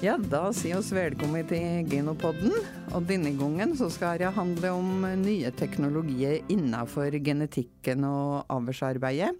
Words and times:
Ja, 0.00 0.14
da 0.16 0.46
sier 0.56 0.78
oss 0.78 0.94
velkommen 0.96 1.44
til 1.44 1.82
Genopodden. 1.84 2.54
Og 2.96 3.04
denne 3.04 3.34
gangen 3.36 3.74
så 3.76 3.90
skal 3.92 4.16
det 4.16 4.30
handle 4.32 4.70
om 4.72 5.02
nye 5.20 5.50
teknologier 5.52 6.38
innenfor 6.48 7.12
genetikken 7.20 8.06
og 8.08 8.46
avlsarbeidet. 8.48 9.34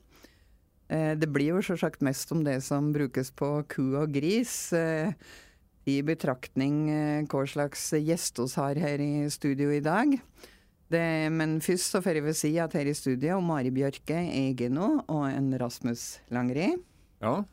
Eh, 0.93 1.15
det 1.17 1.31
blir 1.33 1.55
jo 1.55 1.63
selvsagt 1.65 2.05
mest 2.05 2.29
om 2.37 2.43
det 2.45 2.59
som 2.67 2.91
brukes 2.93 3.33
på 3.33 3.49
ku 3.73 3.97
og 4.03 4.13
gris. 4.13 4.75
eh, 4.77 5.15
I 5.89 6.03
betraktning 6.05 6.91
eh, 6.93 7.25
hva 7.25 7.47
slags 7.49 7.95
gjest 7.97 8.43
vi 8.45 8.49
har 8.61 8.77
her 8.85 9.01
i 9.01 9.31
studio 9.33 9.71
i 9.73 9.81
dag. 9.81 10.13
Det, 10.93 11.33
men 11.33 11.63
først 11.65 11.89
så 11.89 12.03
får 12.05 12.21
jeg 12.21 12.37
si 12.37 12.53
at 12.61 12.77
her 12.77 12.85
i 12.85 12.93
studio 12.93 13.41
Mari 13.41 13.73
Bjørke 13.73 14.13
er 14.29 14.53
Geno 14.53 15.07
og 15.09 15.25
en 15.31 15.57
Rasmus 15.57 16.21
Langri. 16.29 16.75
Ja, 17.25 17.47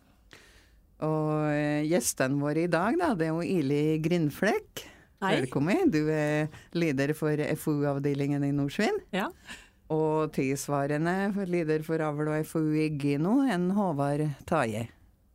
Og 1.06 1.52
eh, 1.52 1.86
gjestene 1.86 2.40
våre 2.42 2.64
i 2.66 2.72
dag, 2.72 2.98
da, 2.98 3.12
det 3.18 3.28
er 3.28 3.36
jo 3.36 3.46
Ili 3.46 4.00
Grindflekk. 4.02 4.86
Velkommen. 5.22 5.92
Du 5.94 6.04
er 6.14 6.48
leder 6.78 7.14
for 7.18 7.42
FoU-avdelingen 7.62 8.46
i 8.46 8.54
Nordsvin. 8.54 8.98
Ja. 9.14 9.30
Og 9.94 10.34
tilsvarende 10.36 11.32
for 11.36 11.50
leder 11.50 11.86
for 11.86 12.02
avl 12.04 12.32
og 12.34 12.48
FoU 12.50 12.74
i 12.82 12.90
Gino, 13.02 13.40
en 13.46 13.70
Håvard 13.78 14.26
Taje. 14.50 14.88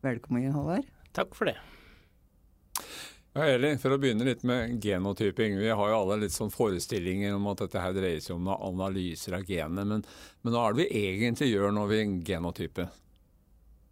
Velkommen, 0.03 0.51
Håvard. 0.55 0.87
Takk 1.15 1.35
for 1.37 1.51
det. 1.51 1.57
Ja, 3.33 3.47
Eli, 3.49 3.71
for 3.81 3.95
å 3.95 3.97
begynne 3.97 4.27
litt 4.27 4.43
med 4.45 4.75
genotyping. 4.83 5.55
Vi 5.57 5.71
har 5.71 5.89
jo 5.89 6.01
alle 6.03 6.19
litt 6.21 6.35
sånn 6.35 6.51
forestillinger 6.53 7.33
om 7.33 7.47
at 7.49 7.63
dette 7.63 7.81
her 7.81 7.95
dreier 7.95 8.19
seg 8.21 8.35
om 8.35 8.51
analyser 8.53 9.39
av 9.39 9.47
genene, 9.47 9.87
men, 9.89 10.03
men 10.43 10.53
hva 10.53 10.67
er 10.67 10.75
det 10.75 10.83
vi 10.83 11.07
egentlig 11.07 11.49
gjør 11.49 11.73
når 11.73 11.89
vi 11.89 12.03
genotyper? 12.29 12.91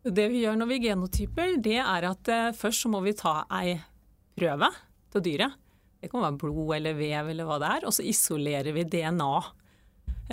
Det 0.01 0.27
vi 0.33 0.41
gjør 0.41 0.55
når 0.57 0.69
vi 0.71 0.79
genotyper, 0.87 1.57
det 1.61 1.77
er 1.77 2.07
at 2.09 2.29
eh, 2.33 2.53
først 2.57 2.85
så 2.85 2.89
må 2.89 3.03
vi 3.05 3.13
ta 3.17 3.43
ei 3.53 3.75
prøve 4.37 4.71
til 5.13 5.25
dyret. 5.27 5.57
Det 6.01 6.09
kan 6.09 6.23
være 6.23 6.39
blod 6.41 6.71
eller 6.79 6.97
vev 6.97 7.29
eller 7.29 7.45
hva 7.45 7.59
det 7.61 7.69
er, 7.75 7.85
og 7.85 7.93
så 7.93 8.05
isolerer 8.09 8.73
vi 8.73 8.87
DNA 8.89 9.33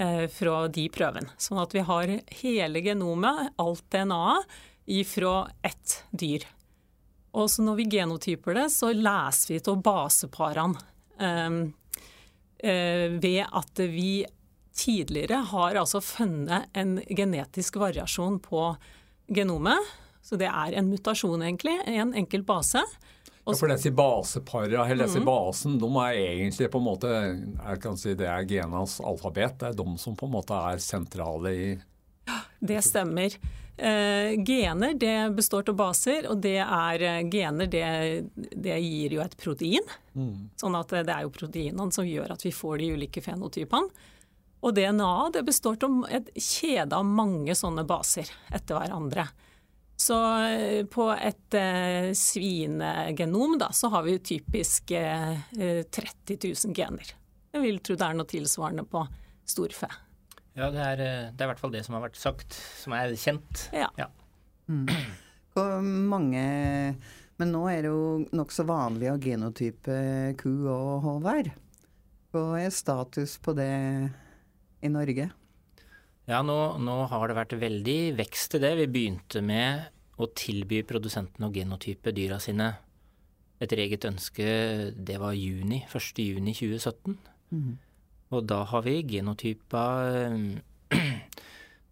eh, 0.01 0.25
fra 0.33 0.63
de 0.73 0.87
prøvene. 0.93 1.35
Sånn 1.37 1.61
at 1.61 1.77
vi 1.77 1.85
har 1.85 2.15
hele 2.41 2.85
genomet, 2.87 3.51
alt 3.61 3.85
DNA-et, 3.93 4.57
ifra 4.89 5.43
ett 5.61 5.99
dyr. 6.17 6.47
Og 7.37 7.51
så 7.53 7.61
når 7.61 7.77
vi 7.83 7.91
genotyper 7.93 8.57
det, 8.57 8.71
så 8.73 8.89
leser 8.97 9.53
vi 9.53 9.61
av 9.69 9.83
baseparene. 9.85 10.81
eh, 12.65 13.21
ved 13.21 13.45
at 13.45 13.85
vi 13.93 14.25
tidligere 14.73 15.43
har 15.51 15.77
altså 15.77 16.01
funnet 16.01 16.71
en 16.73 17.03
genetisk 17.05 17.77
variasjon 17.77 18.39
på 18.41 18.71
genomet. 19.29 19.95
Så 20.23 20.37
det 20.37 20.49
er 20.51 20.75
en 20.77 20.91
mutasjon, 20.91 21.43
egentlig. 21.43 21.79
En 21.87 22.13
enkelt 22.15 22.47
base. 22.47 22.83
Ja, 23.49 23.55
for 23.57 23.71
disse 23.73 23.91
basepara, 23.97 24.83
eller 24.85 25.07
disse 25.07 25.23
basen, 25.25 25.79
de 25.81 25.89
er 26.03 26.19
egentlig 26.21 26.69
på 26.69 26.81
en 26.83 26.85
måte 26.85 27.13
jeg 27.13 27.81
kan 27.81 27.97
si 27.97 28.13
Det 28.19 28.27
er 28.29 28.45
genas 28.49 28.99
alfabet. 29.01 29.57
Det 29.61 29.71
er 29.71 29.79
de 29.79 29.95
som 30.01 30.17
på 30.17 30.29
en 30.29 30.35
måte 30.35 30.59
er 30.73 30.83
sentrale 30.85 31.55
i 31.55 31.71
Det 32.61 32.83
stemmer. 32.85 33.39
Eh, 33.79 34.35
gener 34.43 34.95
det 34.99 35.31
består 35.39 35.69
av 35.71 35.77
baser, 35.79 36.27
og 36.29 36.41
det 36.43 36.59
er 36.59 37.03
eh, 37.07 37.25
gener 37.31 37.69
det, 37.71 37.87
det 38.35 38.79
gir 38.83 39.15
jo 39.15 39.23
et 39.23 39.37
protein. 39.39 39.93
Sånn 40.59 40.75
at 40.75 40.93
eh, 40.93 41.05
det 41.07 41.15
er 41.15 41.25
jo 41.25 41.35
proteinene 41.37 41.95
som 41.95 42.09
gjør 42.09 42.35
at 42.35 42.43
vi 42.45 42.53
får 42.53 42.83
de 42.83 42.89
ulike 42.99 43.23
fenotypene. 43.23 44.09
Og 44.59 44.75
DNA 44.75 45.13
det 45.35 45.45
består 45.47 45.79
av 45.87 46.01
et 46.11 46.33
kjede 46.35 46.97
av 46.97 47.07
mange 47.07 47.55
sånne 47.55 47.85
baser 47.87 48.31
etter 48.55 48.79
hverandre. 48.79 49.29
Så 49.99 50.17
eh, 50.47 50.85
på 50.87 51.09
et 51.15 51.55
eh, 51.59 52.11
svinegenom 52.15 53.57
da, 53.59 53.73
så 53.75 53.91
har 53.95 54.05
vi 54.07 54.15
jo 54.15 54.25
typisk 54.31 54.93
eh, 54.95 55.33
eh, 55.59 55.81
30 55.83 56.39
000 56.39 56.75
gener. 56.75 57.15
Jeg 57.55 57.65
vil 57.65 57.81
tro 57.83 57.97
det 57.99 58.07
er 58.07 58.19
noe 58.19 58.29
tilsvarende 58.31 58.85
på 58.87 59.03
storfe. 59.49 59.89
Ja, 60.59 60.69
det 60.75 60.85
er, 60.85 61.03
eh, 61.03 61.25
det 61.33 61.43
er 61.43 61.49
i 61.49 61.51
hvert 61.53 61.63
fall 61.63 61.75
det 61.75 61.83
som 61.87 61.99
har 61.99 62.07
vært 62.07 62.19
sagt, 62.19 62.55
som 62.79 62.95
er 62.95 63.15
kjent. 63.19 63.65
Ja. 63.75 63.91
Ja. 63.99 64.11
Hvor 65.55 65.81
mange 65.83 66.43
Men 67.39 67.53
nå 67.55 67.61
er 67.71 67.85
det 67.87 67.91
jo 67.91 68.27
nokså 68.35 68.65
vanlig 68.67 69.13
å 69.13 69.19
genotype 69.23 69.99
ku 70.39 70.51
og 70.67 71.05
håvær. 71.05 71.53
Hva 72.35 72.43
er 72.59 72.75
status 72.75 73.37
på 73.43 73.55
det 73.55 73.71
i 74.83 74.91
Norge? 74.93 75.29
Ja, 76.29 76.43
nå, 76.45 76.59
nå 76.85 76.97
har 77.09 77.31
det 77.31 77.39
vært 77.39 77.55
veldig 77.61 78.01
vekst 78.19 78.59
i 78.59 78.61
det. 78.63 78.75
Vi 78.83 78.91
begynte 78.93 79.41
med 79.45 79.89
å 80.21 80.29
tilby 80.37 80.83
produsentene 80.87 81.49
å 81.49 81.55
genotype 81.55 82.13
dyra 82.13 82.41
sine 82.43 82.73
etter 83.63 83.81
eget 83.83 84.05
ønske. 84.09 84.47
Det 84.93 85.17
var 85.23 85.37
juni, 85.39 85.83
1. 85.89 86.21
juni 86.21 86.55
2017. 86.55 87.17
Og 88.29 88.45
da 88.45 88.61
har 88.69 88.85
vi 88.85 89.01
genotypa 89.09 89.85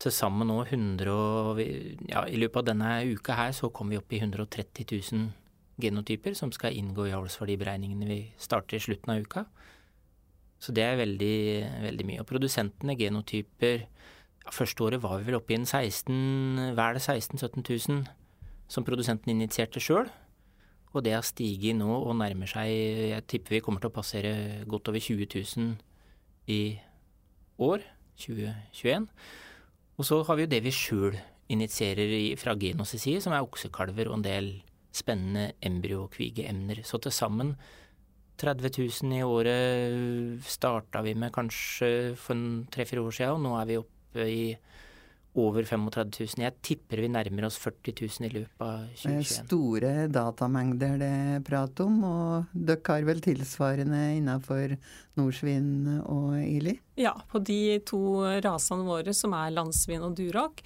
til 0.03 0.13
sammen 0.13 0.53
nå 0.53 0.59
100 0.67 1.09
og 1.17 1.63
Ja, 2.11 2.27
i 2.29 2.37
løpet 2.37 2.61
av 2.61 2.69
denne 2.69 2.93
uka 3.09 3.39
her 3.41 3.57
så 3.57 3.73
kom 3.73 3.89
vi 3.89 3.99
opp 3.99 4.13
i 4.13 4.21
130 4.21 4.85
000 4.93 5.31
genotyper 5.81 6.37
som 6.37 6.53
skal 6.53 6.77
inngå 6.77 7.09
i 7.09 7.17
avlsverdiberegningene 7.17 8.09
vi 8.09 8.21
starter 8.41 8.77
i 8.77 8.85
slutten 8.85 9.15
av 9.15 9.25
uka. 9.25 9.47
Så 10.63 10.73
det 10.73 10.85
er 10.85 11.01
veldig, 11.01 11.39
veldig 11.85 12.07
mye. 12.09 12.23
Og 12.23 12.31
produsentene 12.31 12.97
genotyper 12.99 13.87
Første 14.47 14.85
året 14.87 15.03
var 15.03 15.19
vi 15.19 15.27
vel 15.27 15.41
oppe 15.41 15.57
i 15.57 15.57
en 15.59 15.67
16, 15.67 16.77
hva 16.79 16.93
det 16.95 17.01
16 17.03 17.35
000-17 17.35 17.65
000 17.91 18.05
som 18.71 18.85
produsenten 18.87 19.33
initierte 19.33 19.83
sjøl. 19.83 20.07
Og 20.95 21.03
det 21.05 21.17
har 21.17 21.27
stiget 21.27 21.77
nå 21.77 21.91
og 21.91 22.15
nærmer 22.17 22.49
seg 22.49 22.71
Jeg 22.71 23.25
tipper 23.29 23.57
vi 23.57 23.63
kommer 23.65 23.83
til 23.83 23.91
å 23.91 23.97
passere 23.97 24.63
godt 24.71 24.93
over 24.93 25.03
20 25.03 25.27
000 25.35 25.75
i 26.47 26.79
år, 27.59 27.83
2021. 28.23 29.09
Og 29.97 30.07
så 30.07 30.21
har 30.29 30.39
vi 30.39 30.47
jo 30.47 30.53
det 30.53 30.63
vi 30.65 30.73
sjøl 30.75 31.19
initierer 31.53 32.37
fra 32.41 32.55
Genos 32.59 32.95
side, 32.95 33.21
som 33.23 33.35
er 33.35 33.45
oksekalver 33.45 34.11
og 34.11 34.21
en 34.21 34.27
del 34.27 34.51
spennende 34.95 35.53
embryo- 35.61 36.07
og 36.07 36.15
kvigeemner. 36.15 36.83
Så 36.87 36.99
til 37.03 37.13
sammen 37.13 37.57
30 38.37 38.73
000 39.03 39.17
i 39.17 39.23
året 39.27 40.47
starta 40.47 41.03
vi 41.07 41.15
med 41.19 41.33
kanskje 41.35 42.15
for 42.21 42.67
tre-fire 42.73 43.05
år 43.05 43.15
siden, 43.19 43.39
og 43.39 43.45
nå 43.47 43.55
er 43.61 43.71
vi 43.71 43.79
oppe 43.81 44.27
i 44.31 44.43
over 45.37 45.67
35 45.69 46.13
000. 46.17 46.45
Jeg 46.45 46.55
tipper 46.65 47.03
vi 47.05 47.11
nærmer 47.13 47.47
oss 47.49 47.59
40 47.61 47.93
000 48.01 48.29
i 48.29 48.33
løpet 48.39 48.63
av 48.65 48.87
Det 48.89 49.11
er 49.11 49.27
2021. 49.27 49.35
store 49.37 49.93
datamengder 50.13 50.97
det 51.03 51.11
er 51.27 51.45
prat 51.45 51.83
om, 51.85 51.99
og 52.09 52.57
dere 52.57 52.97
har 52.97 53.07
vel 53.09 53.21
tilsvarende 53.25 54.01
innenfor 54.17 54.77
nordsvin 55.21 56.01
og 56.01 56.39
Ili? 56.41 56.79
Ja, 57.01 57.13
på 57.31 57.43
de 57.45 57.79
to 57.89 58.03
rasene 58.45 58.89
våre, 58.89 59.15
som 59.17 59.37
er 59.37 59.55
landsvin 59.55 60.09
og 60.09 60.17
durak, 60.17 60.65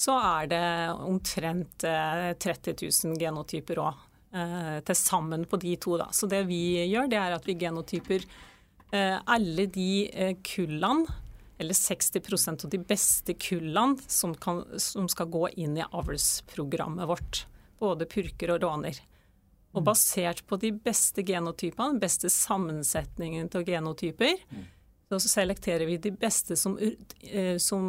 så 0.00 0.16
er 0.16 0.52
det 0.52 0.66
omtrent 1.04 1.84
eh, 1.88 2.30
30 2.40 2.76
000 2.80 3.18
genotyper 3.20 3.82
òg. 3.82 4.06
Eh, 4.30 4.78
til 4.86 4.94
sammen 4.94 5.42
på 5.50 5.58
de 5.58 5.74
to, 5.82 5.96
da. 5.98 6.06
Så 6.14 6.28
det 6.30 6.44
vi 6.46 6.78
gjør, 6.86 7.08
det 7.10 7.18
er 7.18 7.34
at 7.34 7.46
vi 7.48 7.56
genotyper 7.58 8.22
eh, 8.94 9.16
alle 9.26 9.66
de 9.66 10.06
eh, 10.06 10.36
kullene, 10.46 11.18
eller 11.60 11.76
60% 11.76 12.64
av 12.64 12.70
de 12.72 12.78
beste 12.78 13.34
kullene 13.34 13.98
som, 14.08 14.32
kan, 14.38 14.62
som 14.80 15.10
skal 15.10 15.28
gå 15.34 15.48
inn 15.60 15.74
i 15.76 15.84
avlsprogrammet 15.84 17.10
vårt. 17.10 17.42
Både 17.82 18.06
purker 18.08 18.54
og 18.54 18.62
råner. 18.62 19.02
Og 19.74 19.84
basert 19.84 20.44
på 20.48 20.56
de 20.62 20.70
beste 20.72 21.26
genotypene, 21.26 21.96
den 21.96 22.00
beste 22.02 22.30
sammensetningen 22.32 23.50
av 23.54 23.66
genotyper, 23.66 24.40
så 25.10 25.20
selekterer 25.20 25.84
vi 25.90 25.98
de 26.00 26.14
beste 26.14 26.56
som, 26.58 26.78
som 27.60 27.86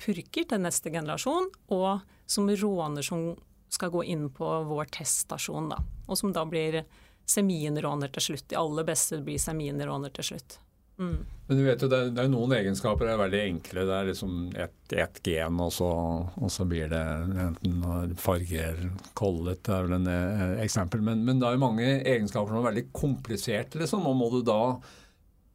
purker 0.00 0.48
til 0.48 0.62
neste 0.62 0.90
generasjon, 0.94 1.48
og 1.74 2.02
som 2.30 2.48
råner 2.48 3.06
som 3.06 3.32
skal 3.72 3.92
gå 3.92 4.04
inn 4.04 4.28
på 4.34 4.48
vår 4.68 4.90
teststasjon, 4.92 5.70
da. 5.72 5.80
Og 6.06 6.18
som 6.18 6.34
da 6.34 6.44
blir 6.48 6.82
seminråner 7.28 8.12
til 8.12 8.30
slutt. 8.30 8.48
De 8.50 8.58
aller 8.60 8.86
beste 8.86 9.22
blir 9.24 9.40
seminråner 9.40 10.12
til 10.14 10.32
slutt. 10.32 10.58
Mm. 11.00 11.24
Men 11.46 11.58
du 11.58 11.64
vet 11.64 11.82
jo, 11.82 11.88
det 11.90 11.98
er, 11.98 12.10
det 12.14 12.22
er 12.22 12.30
noen 12.30 12.52
egenskaper 12.54 13.08
det 13.08 13.14
er 13.14 13.20
veldig 13.22 13.40
enkle. 13.42 13.84
Det 13.88 13.94
er 13.96 14.08
liksom 14.10 14.34
ett 14.60 14.92
et 14.92 15.20
gen, 15.24 15.60
og 15.64 15.70
så, 15.72 15.88
og 16.36 16.50
så 16.52 16.66
blir 16.68 16.90
det 16.92 17.02
enten 17.46 18.16
farger 18.20 18.82
kollet, 19.18 19.70
er 19.72 19.86
vel 19.86 19.96
en 19.96 20.10
eh, 20.12 20.58
eksempel. 20.64 21.00
Men, 21.04 21.22
men 21.24 21.40
det 21.40 21.48
er 21.48 21.56
jo 21.56 21.62
mange 21.64 21.86
egenskaper 22.00 22.52
som 22.52 22.60
er 22.60 22.68
veldig 22.68 22.90
kompliserte, 22.92 23.80
liksom. 23.80 24.04
Og 24.10 24.18
må 24.18 24.28
du 24.34 24.42
da 24.46 24.60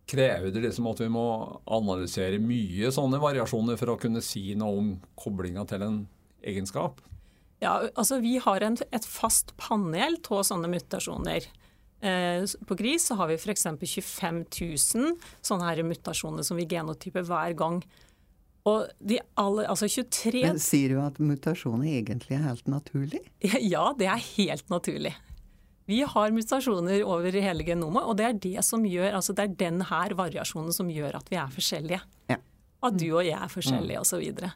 kreve 0.08 0.50
det 0.56 0.64
liksom 0.64 0.88
at 0.90 1.04
vi 1.04 1.10
må 1.12 1.28
analysere 1.78 2.40
mye 2.42 2.90
sånne 2.96 3.20
variasjoner 3.22 3.78
for 3.80 3.94
å 3.94 4.00
kunne 4.02 4.24
si 4.26 4.50
noe 4.58 4.82
om 4.82 4.94
koblinga 5.20 5.68
til 5.70 5.86
en 5.86 6.02
egenskap? 6.42 7.04
Ja, 7.64 7.80
altså 7.96 8.20
Vi 8.22 8.38
har 8.44 8.62
en, 8.62 8.78
et 8.94 9.06
fast 9.10 9.56
panel 9.58 10.20
av 10.30 10.44
sånne 10.46 10.70
mutasjoner. 10.70 11.48
Eh, 12.02 12.44
på 12.70 12.78
gris 12.78 13.08
så 13.10 13.18
har 13.18 13.32
vi 13.32 13.38
f.eks. 13.40 13.66
25 13.82 14.44
000 14.62 15.16
sånne 15.42 15.70
her 15.72 15.82
mutasjoner 15.88 16.46
som 16.46 16.60
vi 16.60 16.68
genotyper 16.70 17.26
hver 17.26 17.56
gang. 17.58 17.82
Og 18.68 18.90
de 19.00 19.18
alle, 19.40 19.66
altså 19.72 19.88
23 19.90 20.44
Men 20.44 20.60
sier 20.62 20.94
du 20.94 21.02
at 21.02 21.18
mutasjoner 21.24 21.88
egentlig 22.02 22.38
er 22.38 22.46
helt 22.50 22.70
naturlig? 22.70 23.24
Ja, 23.64 23.90
det 23.98 24.12
er 24.12 24.22
helt 24.36 24.70
naturlig. 24.70 25.16
Vi 25.88 26.02
har 26.04 26.34
mutasjoner 26.36 27.00
over 27.08 27.32
hele 27.32 27.64
genomet, 27.64 28.04
og 28.04 28.18
det 28.20 28.26
er 28.28 28.40
det 28.44 28.64
som 28.68 28.84
gjør, 28.84 29.14
altså 29.22 29.32
det 29.34 29.46
er 29.46 29.54
den 29.62 29.86
her 29.88 30.18
variasjonen 30.20 30.76
som 30.76 30.90
gjør 30.92 31.16
at 31.22 31.30
vi 31.32 31.38
er 31.40 31.54
forskjellige. 31.54 32.02
Ja. 32.28 32.42
At 32.84 32.98
du 33.00 33.06
og 33.08 33.24
jeg 33.24 33.38
er 33.40 33.54
forskjellige, 33.54 34.02
osv. 34.04 34.50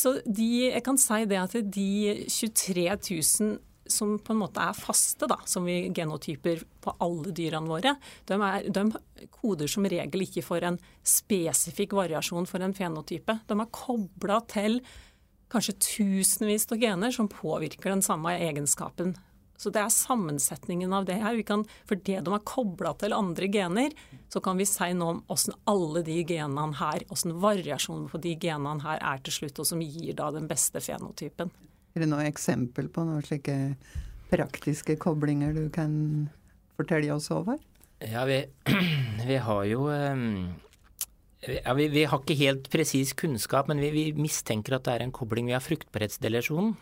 Så, 0.00 0.14
de, 0.24 0.46
jeg 0.70 0.84
kan 0.86 0.98
si 1.00 1.24
det 1.28 1.40
at 1.40 1.56
de 1.74 1.90
23 2.30 2.86
000 2.88 3.58
som 3.90 4.14
på 4.22 4.34
en 4.34 4.40
måte 4.44 4.62
er 4.62 4.76
faste, 4.76 5.26
da, 5.26 5.40
som 5.50 5.66
vi 5.66 5.90
genotyper 5.94 6.62
på 6.84 6.94
alle 7.02 7.32
dyrene 7.34 7.70
våre, 7.70 7.96
de, 8.28 8.36
er, 8.36 8.68
de 8.70 9.26
koder 9.34 9.70
som 9.70 9.88
regel 9.90 10.24
ikke 10.26 10.44
for 10.46 10.62
en 10.66 10.78
spesifikk 11.06 11.96
variasjon 11.98 12.46
for 12.48 12.62
en 12.62 12.76
fenotype. 12.76 13.40
De 13.50 13.56
er 13.56 13.72
kobla 13.74 14.40
til 14.50 14.78
kanskje 15.50 15.74
tusenvis 15.82 16.68
av 16.70 16.78
gener 16.78 17.14
som 17.14 17.28
påvirker 17.30 17.90
den 17.90 18.04
samme 18.06 18.36
egenskapen 18.38 19.16
så 19.60 19.68
det 19.68 19.82
er 19.82 19.92
sammensetningen 19.92 20.92
av 20.96 21.04
det 21.08 21.18
her. 21.20 21.36
Kan, 21.44 21.66
for 21.88 22.00
det 22.00 22.22
de 22.24 22.32
har 22.32 22.44
kobla 22.48 22.94
til 23.00 23.12
andre 23.12 23.48
gener, 23.52 23.92
så 24.32 24.40
kan 24.44 24.56
vi 24.56 24.64
si 24.68 24.88
noe 24.96 25.18
om 25.18 25.22
hvordan 25.28 25.58
alle 25.68 26.02
de 26.06 26.16
genene 26.24 26.78
her, 26.80 27.04
hvordan 27.10 27.36
variasjonen 27.42 28.06
på 28.08 28.22
de 28.24 28.36
genene 28.40 28.80
her 28.86 29.02
er 29.12 29.20
til 29.26 29.36
slutt, 29.36 29.60
og 29.60 29.68
som 29.68 29.82
gir 29.84 30.16
da 30.16 30.30
den 30.32 30.48
beste 30.48 30.80
fenotypen. 30.84 31.52
Er 31.92 32.04
det 32.04 32.08
noe 32.08 32.24
eksempel 32.24 32.88
på 32.88 33.04
noen 33.04 33.24
slike 33.26 33.58
praktiske 34.30 34.96
koblinger 35.02 35.52
du 35.56 35.66
kan 35.74 35.92
fortelle 36.78 37.12
oss 37.12 37.28
over? 37.34 37.60
Ja, 38.00 38.24
vi, 38.24 38.40
vi 39.28 39.40
har 39.44 39.64
jo 39.68 39.90
um, 39.90 40.28
ja, 41.44 41.74
vi, 41.76 41.90
vi, 41.92 42.06
har 42.08 42.22
ikke 42.22 42.38
helt 42.40 42.70
presis 42.72 43.12
kunnskap, 43.12 43.68
men 43.68 43.80
vi, 43.82 43.90
vi, 43.92 44.06
mistenker 44.16 44.78
at 44.78 44.88
det 44.88 44.96
er 44.96 45.04
en 45.04 45.12
kobling. 45.12 45.50
via 45.50 45.60
har 45.60 45.68
fruktbarhetsdelasjonen 45.68 46.76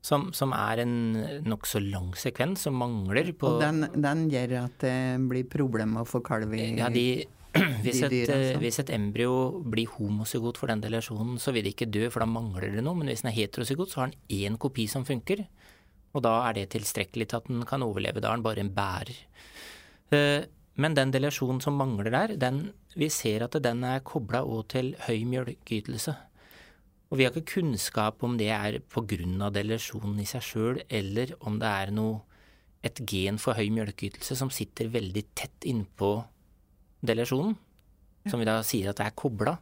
som, 0.00 0.30
som 0.32 0.54
er 0.56 0.80
en 0.84 0.94
nokså 1.44 1.82
lang 1.84 2.14
sekvens 2.16 2.64
som 2.66 2.78
mangler 2.80 3.34
på 3.36 3.56
Og 3.56 3.60
den, 3.60 3.84
den 3.92 4.24
gjør 4.32 4.56
at 4.62 4.78
det 4.80 4.96
blir 5.28 5.44
problemer 5.50 6.08
få 6.08 6.22
kalv 6.24 6.54
i 6.56 6.70
ja, 6.78 6.88
de, 6.92 7.26
hvis, 7.84 8.00
et, 8.06 8.12
dyr, 8.12 8.30
altså. 8.32 8.60
hvis 8.62 8.78
et 8.82 8.92
embryo 8.94 9.34
blir 9.66 9.90
homozygot 9.96 10.60
for 10.60 10.70
den 10.70 10.82
delasjonen, 10.84 11.38
så 11.42 11.52
vil 11.54 11.66
det 11.66 11.74
ikke 11.74 11.90
dø, 11.90 12.06
for 12.12 12.22
da 12.22 12.28
mangler 12.30 12.70
det 12.76 12.84
noe. 12.86 12.98
Men 12.98 13.10
hvis 13.10 13.24
den 13.24 13.32
er 13.32 13.36
heterozygot, 13.40 13.90
så 13.90 14.04
har 14.04 14.12
den 14.12 14.52
én 14.52 14.58
kopi 14.60 14.86
som 14.90 15.04
funker. 15.08 15.42
Og 16.14 16.24
da 16.26 16.36
er 16.48 16.56
det 16.58 16.70
tilstrekkelig 16.74 17.28
til 17.30 17.40
at 17.40 17.50
den 17.50 17.66
kan 17.66 17.84
overleve. 17.86 18.22
Da 18.22 18.30
er 18.30 18.38
den 18.38 18.46
bare 18.46 18.62
en 18.62 18.72
bærer. 18.74 19.18
Eh, 20.14 20.46
men 20.80 20.96
den 20.96 21.12
delasjonen 21.14 21.60
som 21.62 21.76
mangler 21.78 22.10
der, 22.14 22.36
den, 22.40 22.62
vi 22.96 23.10
ser 23.12 23.44
at 23.46 23.58
den 23.62 23.84
er 23.86 24.02
kobla 24.06 24.42
òg 24.46 24.70
til 24.72 24.94
høy 25.06 25.26
mjølkeytelse. 25.28 26.14
Og 27.10 27.18
vi 27.18 27.26
har 27.26 27.34
ikke 27.34 27.58
kunnskap 27.58 28.22
om 28.22 28.36
det 28.38 28.52
er 28.54 28.78
pga. 28.86 29.50
delasjonen 29.50 30.20
i 30.22 30.26
seg 30.30 30.42
sjøl, 30.42 30.82
eller 30.88 31.34
om 31.40 31.58
det 31.58 31.66
er 31.68 31.90
noe, 31.90 32.20
et 32.82 32.96
gen 33.04 33.36
for 33.36 33.52
høy 33.58 33.68
mjølkeytelse 33.68 34.36
som 34.38 34.48
sitter 34.48 34.88
veldig 34.88 35.22
tett 35.36 35.66
innpå 35.68 36.24
delasjonen, 37.04 37.56
som 38.24 38.40
vi 38.40 38.46
da 38.48 38.62
sier 38.64 38.88
at 38.88 38.96
det 38.96 39.06
er 39.10 39.16
kobla. 39.18 39.58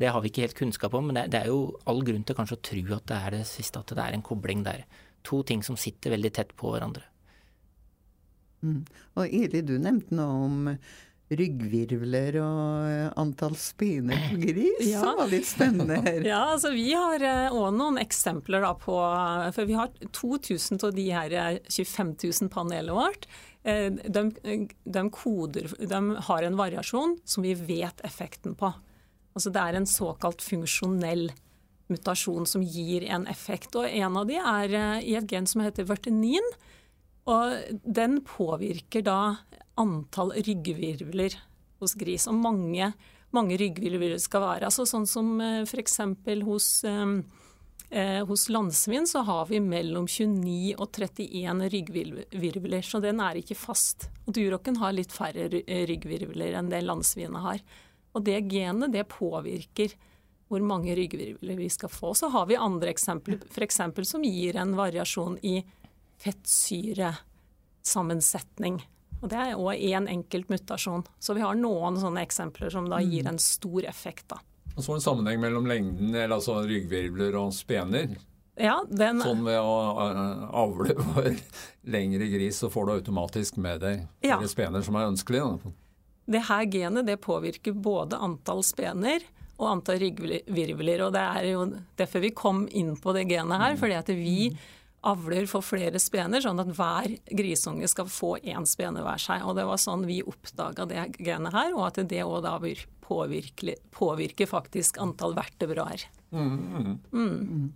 Det 0.00 0.08
har 0.10 0.22
vi 0.22 0.30
ikke 0.30 0.46
helt 0.46 0.56
kunnskap 0.58 0.94
om, 0.96 1.10
men 1.10 1.28
det, 1.30 1.42
er 1.42 1.50
jo 1.52 1.74
all 1.84 2.00
grunn 2.06 2.24
til 2.24 2.38
kanskje 2.38 2.56
å 2.56 2.62
tro 2.70 2.84
at 2.96 3.10
det 3.10 3.18
er 3.18 3.36
det 3.36 3.42
siste, 3.50 3.82
at 3.82 3.92
det 3.92 4.00
er 4.00 4.16
en 4.16 4.24
kobling 4.24 4.64
der. 4.64 4.86
To 5.28 5.42
ting 5.46 5.62
som 5.66 5.76
sitter 5.76 6.14
veldig 6.14 6.32
tett 6.34 6.54
på 6.56 6.72
hverandre. 6.72 7.04
Mm. 8.64 8.80
Og 9.20 9.28
Eli, 9.28 9.60
du 9.60 9.76
nevnte 9.76 10.16
noe 10.16 10.46
om 10.46 10.72
ryggvirvler 11.32 12.36
og 12.42 12.88
eh, 12.90 13.06
antall 13.20 13.56
spiner 13.58 14.26
på 14.28 14.40
gris. 14.42 14.82
Ja. 14.94 15.00
som 15.00 15.18
var 15.22 15.30
litt 15.32 15.48
spennende 15.48 15.96
her. 16.04 16.20
Ja, 16.32 16.42
altså 16.52 16.74
Vi 16.74 16.90
har 16.92 17.24
òg 17.24 17.68
eh, 17.70 17.76
noen 17.78 17.98
eksempler 18.02 18.64
da 18.64 18.74
på 18.78 18.98
For 19.56 19.68
vi 19.68 19.78
har 19.78 19.92
2000 20.12 20.84
av 20.84 20.94
de 20.96 21.06
her 21.08 21.36
25 21.68 22.12
eh, 22.12 22.34
000 22.42 22.52
panelet 22.52 22.94
vårt. 22.94 23.28
De, 23.64 24.22
de, 24.84 25.02
koder, 25.08 25.70
de 25.80 25.98
har 26.26 26.44
en 26.44 26.58
variasjon 26.58 27.14
som 27.24 27.46
vi 27.46 27.54
vet 27.56 28.02
effekten 28.04 28.52
på. 28.60 28.68
Altså 29.32 29.48
Det 29.54 29.62
er 29.62 29.78
en 29.78 29.88
såkalt 29.88 30.44
funksjonell 30.44 31.30
mutasjon 31.88 32.44
som 32.44 32.60
gir 32.60 33.06
en 33.08 33.24
effekt. 33.32 33.72
og 33.72 33.88
En 33.88 34.18
av 34.20 34.28
de 34.28 34.36
er 34.36 34.76
i 35.00 35.16
et 35.16 35.32
gen 35.32 35.48
som 35.48 35.64
heter 35.64 35.88
vertenin. 35.88 36.44
Og 37.30 37.80
den 37.84 38.18
påvirker 38.26 39.04
da 39.06 39.18
antall 39.80 40.34
ryggvirvler 40.44 41.36
hos 41.80 41.96
gris. 41.98 42.26
Og 42.30 42.36
mange, 42.36 42.90
mange 43.34 43.58
ryggvirvler 43.60 44.20
skal 44.22 44.44
være. 44.44 44.68
Altså 44.68 44.86
sånn 44.88 45.08
som 45.08 45.32
eh, 45.42 45.62
f.eks. 45.64 45.98
hos, 46.44 46.68
eh, 46.88 47.14
eh, 47.90 48.20
hos 48.28 48.48
landsvin 48.52 49.08
så 49.10 49.24
har 49.26 49.48
vi 49.50 49.62
mellom 49.64 50.08
29 50.10 50.76
og 50.76 50.88
31 50.92 51.68
ryggvirvler, 51.74 52.84
så 52.84 53.00
den 53.04 53.22
er 53.24 53.40
ikke 53.40 53.58
fast. 53.58 54.10
Og 54.26 54.36
Durocken 54.36 54.80
har 54.82 54.96
litt 54.96 55.14
færre 55.14 55.48
ryggvirvler 55.50 56.58
enn 56.58 56.72
det 56.72 56.84
landsvinet 56.84 57.44
har. 57.44 57.62
Og 58.14 58.26
det 58.26 58.44
genet 58.52 58.92
det 58.94 59.08
påvirker 59.10 59.96
hvor 60.52 60.60
mange 60.62 60.92
ryggvirvler 60.94 61.56
vi 61.56 61.70
skal 61.72 61.90
få. 61.90 62.12
Så 62.14 62.28
har 62.30 62.44
vi 62.46 62.60
andre 62.60 62.92
eksempler, 62.92 63.40
f.eks. 63.48 63.80
som 64.06 64.22
gir 64.22 64.60
en 64.60 64.76
variasjon 64.76 65.40
i 65.42 65.62
fettsyresammensetning. 66.22 68.76
Og 69.22 69.28
Det 69.32 69.38
er 69.40 69.56
òg 69.56 69.74
én 69.80 69.96
en 69.96 70.08
enkelt 70.18 70.48
mutasjon. 70.52 71.04
Så 71.18 71.34
vi 71.34 71.40
har 71.40 71.54
noen 71.56 71.96
sånne 72.00 72.22
eksempler 72.26 72.70
som 72.70 72.90
da 72.90 72.98
gir 73.00 73.26
en 73.26 73.38
stor 73.38 73.84
effekt. 73.88 74.28
da. 74.28 74.36
Og 74.76 74.84
så 74.84 74.94
en 74.94 75.00
sammenheng 75.00 75.40
mellom 75.40 75.66
lengden, 75.66 76.14
eller 76.14 76.36
altså 76.36 76.66
ryggvirvler 76.66 77.36
og 77.38 77.54
spener. 77.54 78.16
Ja, 78.60 78.82
den... 78.88 79.22
Sånn 79.22 79.44
ved 79.46 79.58
å 79.58 79.78
avle 80.54 80.94
for 81.14 81.30
lengre 81.90 82.28
gris, 82.30 82.58
så 82.60 82.70
får 82.70 82.86
du 82.86 82.92
automatisk 82.98 83.56
med 83.62 83.80
deg 83.82 84.04
ja. 84.26 84.38
spener 84.50 84.84
som 84.84 84.98
er 84.98 85.08
ønskelige. 85.08 85.72
Det 86.24 86.42
her 86.48 86.64
genet 86.70 87.08
det 87.08 87.16
påvirker 87.22 87.72
både 87.72 88.18
antall 88.22 88.62
spener 88.66 89.24
og 89.58 89.68
antall 89.70 90.00
ryggvirvler. 90.02 91.02
og 91.06 91.12
Det 91.14 91.24
er 91.24 91.50
jo 91.52 91.66
derfor 91.98 92.24
vi 92.24 92.32
kom 92.34 92.64
inn 92.70 92.94
på 93.00 93.14
det 93.16 93.26
genet 93.30 93.60
her. 93.60 93.76
fordi 93.76 93.98
at 93.98 94.14
vi 94.14 94.38
avler 95.04 95.46
for 95.50 95.64
flere 95.64 96.00
spener, 96.02 96.42
sånn 96.44 96.62
at 96.62 96.72
hver 96.76 97.14
grisunge 97.36 97.88
skal 97.90 98.08
få 98.10 98.36
én 98.42 98.66
spene 98.68 99.04
hver 99.04 99.20
seg. 99.20 99.44
Og 99.44 99.56
Det 99.58 99.66
var 99.68 99.80
sånn 99.80 100.06
vi 100.08 100.22
oppdaga 100.24 100.88
det 100.90 101.06
genet 101.18 101.54
her, 101.54 101.72
og 101.76 101.86
at 101.90 102.02
det 102.08 102.24
òg 102.24 102.42
da 102.46 102.56
vil 102.62 102.80
påvirke, 103.04 103.76
påvirke, 103.92 104.48
faktisk 104.48 104.98
antall 105.02 105.36
vertebraer. 105.36 106.06
Mm, 106.32 106.56
mm. 106.56 106.98
Mm. 107.12 107.72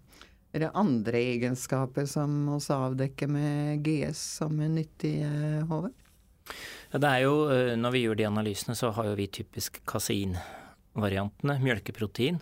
Er 0.56 0.64
det 0.64 0.74
andre 0.74 1.20
egenskaper 1.34 2.08
som 2.08 2.48
også 2.56 2.78
avdekker 2.88 3.28
med 3.30 3.84
GS 3.84 4.20
som 4.40 4.56
er 4.64 4.72
nyttige, 4.72 5.28
Håvard? 5.68 5.96
Ja, 6.88 6.98
det 6.98 7.08
er 7.08 7.24
jo, 7.26 7.34
eh, 7.52 7.76
Når 7.76 7.90
vi 7.92 8.02
gjør 8.06 8.16
de 8.16 8.24
analysene, 8.24 8.74
så 8.74 8.90
har 8.90 9.04
jo 9.04 9.14
vi 9.14 9.26
typisk 9.26 9.84
kaseinvariantene, 9.84 11.58
mjølkeprotein, 11.60 12.40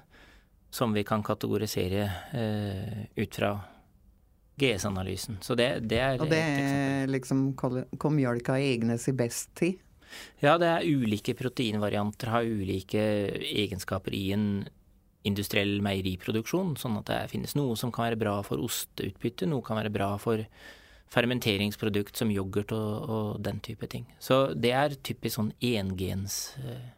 som 0.71 0.93
vi 0.95 1.03
kan 1.03 1.23
kategorisere 1.23 2.07
eh, 2.33 3.07
ut 3.17 3.35
fra 3.35 3.57
GS-analysen. 4.61 5.41
Så 5.45 5.55
det, 5.59 5.69
det, 5.91 5.99
er 6.01 6.23
Og 6.23 6.31
det 6.31 6.41
er 6.41 7.11
liksom 7.13 7.51
hva 7.57 8.13
mjølka 8.13 8.57
egner 8.57 9.01
seg 9.01 9.19
best 9.19 9.53
til? 9.59 9.77
Ja, 10.41 10.57
det 10.61 10.69
er 10.71 10.87
ulike 10.87 11.35
proteinvarianter 11.37 12.31
har 12.33 12.47
ulike 12.47 13.03
egenskaper 13.37 14.15
i 14.17 14.31
en 14.37 14.49
industriell 15.27 15.81
meieriproduksjon. 15.85 16.77
Sånn 16.81 16.99
at 17.01 17.11
det 17.11 17.21
finnes 17.35 17.57
noe 17.59 17.77
som 17.79 17.93
kan 17.93 18.09
være 18.09 18.21
bra 18.21 18.39
for 18.47 18.63
osteutbytte, 18.63 19.49
noe 19.51 19.65
kan 19.67 19.81
være 19.81 19.93
bra 19.93 20.15
for 20.23 20.45
fermenteringsprodukt 21.13 22.19
som 22.19 22.33
yoghurt 22.35 22.73
og, 22.75 23.11
og 23.11 23.41
den 23.45 23.61
type 23.63 23.87
ting. 23.91 24.07
Så 24.23 24.47
det 24.55 24.73
er 24.75 24.97
typisk 25.07 25.39
sånn 25.39 25.53
engens 25.63 26.57
eh, 26.63 26.89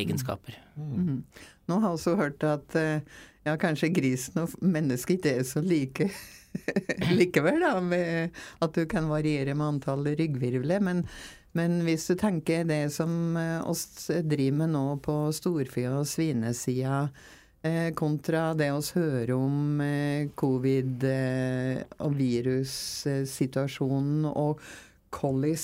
egenskaper. 0.00 0.56
Mm. 0.74 0.96
Mm. 0.96 1.20
Nå 1.70 1.78
har 1.78 1.92
jeg 1.92 2.00
også 2.00 2.16
hørt 2.18 2.46
at 2.46 2.78
eh, 2.78 3.06
ja, 3.46 3.54
kanskje 3.60 3.92
grisen 3.94 4.42
og 4.42 4.54
mennesket 4.62 5.18
ikke 5.18 5.36
er 5.38 5.46
så 5.46 5.62
like 5.64 6.10
likevel, 7.18 7.60
da, 7.62 7.80
med 7.80 8.30
at 8.62 8.74
du 8.74 8.86
kan 8.90 9.08
variere 9.10 9.54
med 9.54 9.76
antall 9.76 10.06
ryggvirvler. 10.18 10.80
Men, 10.84 11.04
men, 11.56 11.80
hvis 11.86 12.06
du 12.10 12.16
tenker 12.20 12.64
det 12.68 12.92
som 12.94 13.36
eh, 13.38 13.68
oss 13.68 14.08
driver 14.08 14.58
med 14.62 14.70
nå 14.74 14.86
på 15.04 15.16
storfe- 15.36 15.92
og 15.92 16.08
svinesida, 16.08 17.08
eh, 17.62 17.90
kontra 17.96 18.54
det 18.58 18.72
oss 18.74 18.92
hører 18.96 19.34
om 19.36 19.80
eh, 19.84 20.28
covid 20.34 21.04
og 22.00 22.14
virussituasjonen 22.18 24.24
og 24.30 24.60
hvordan 25.10 25.56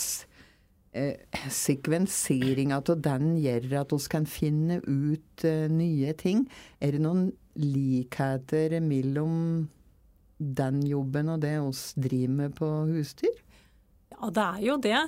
sekvenseringa 1.52 2.78
av 2.80 3.02
den 3.04 3.34
gjør 3.36 3.74
at 3.82 3.90
vi 3.92 3.98
kan 4.08 4.24
finne 4.24 4.78
ut 4.80 5.44
nye 5.68 6.14
ting. 6.16 6.48
Er 6.80 6.96
det 6.96 7.02
noen 7.04 7.26
likheter 7.60 8.80
mellom 8.80 9.68
den 10.36 10.82
jobben 10.86 11.32
og 11.32 11.40
det 11.44 11.56
oss 11.62 11.90
driver 11.96 12.36
med 12.42 12.54
på 12.58 12.68
husdyr? 12.90 13.40
Ja, 14.12 14.30
det 14.30 14.44
er 14.44 14.60
jo 14.66 14.76
det. 14.82 15.00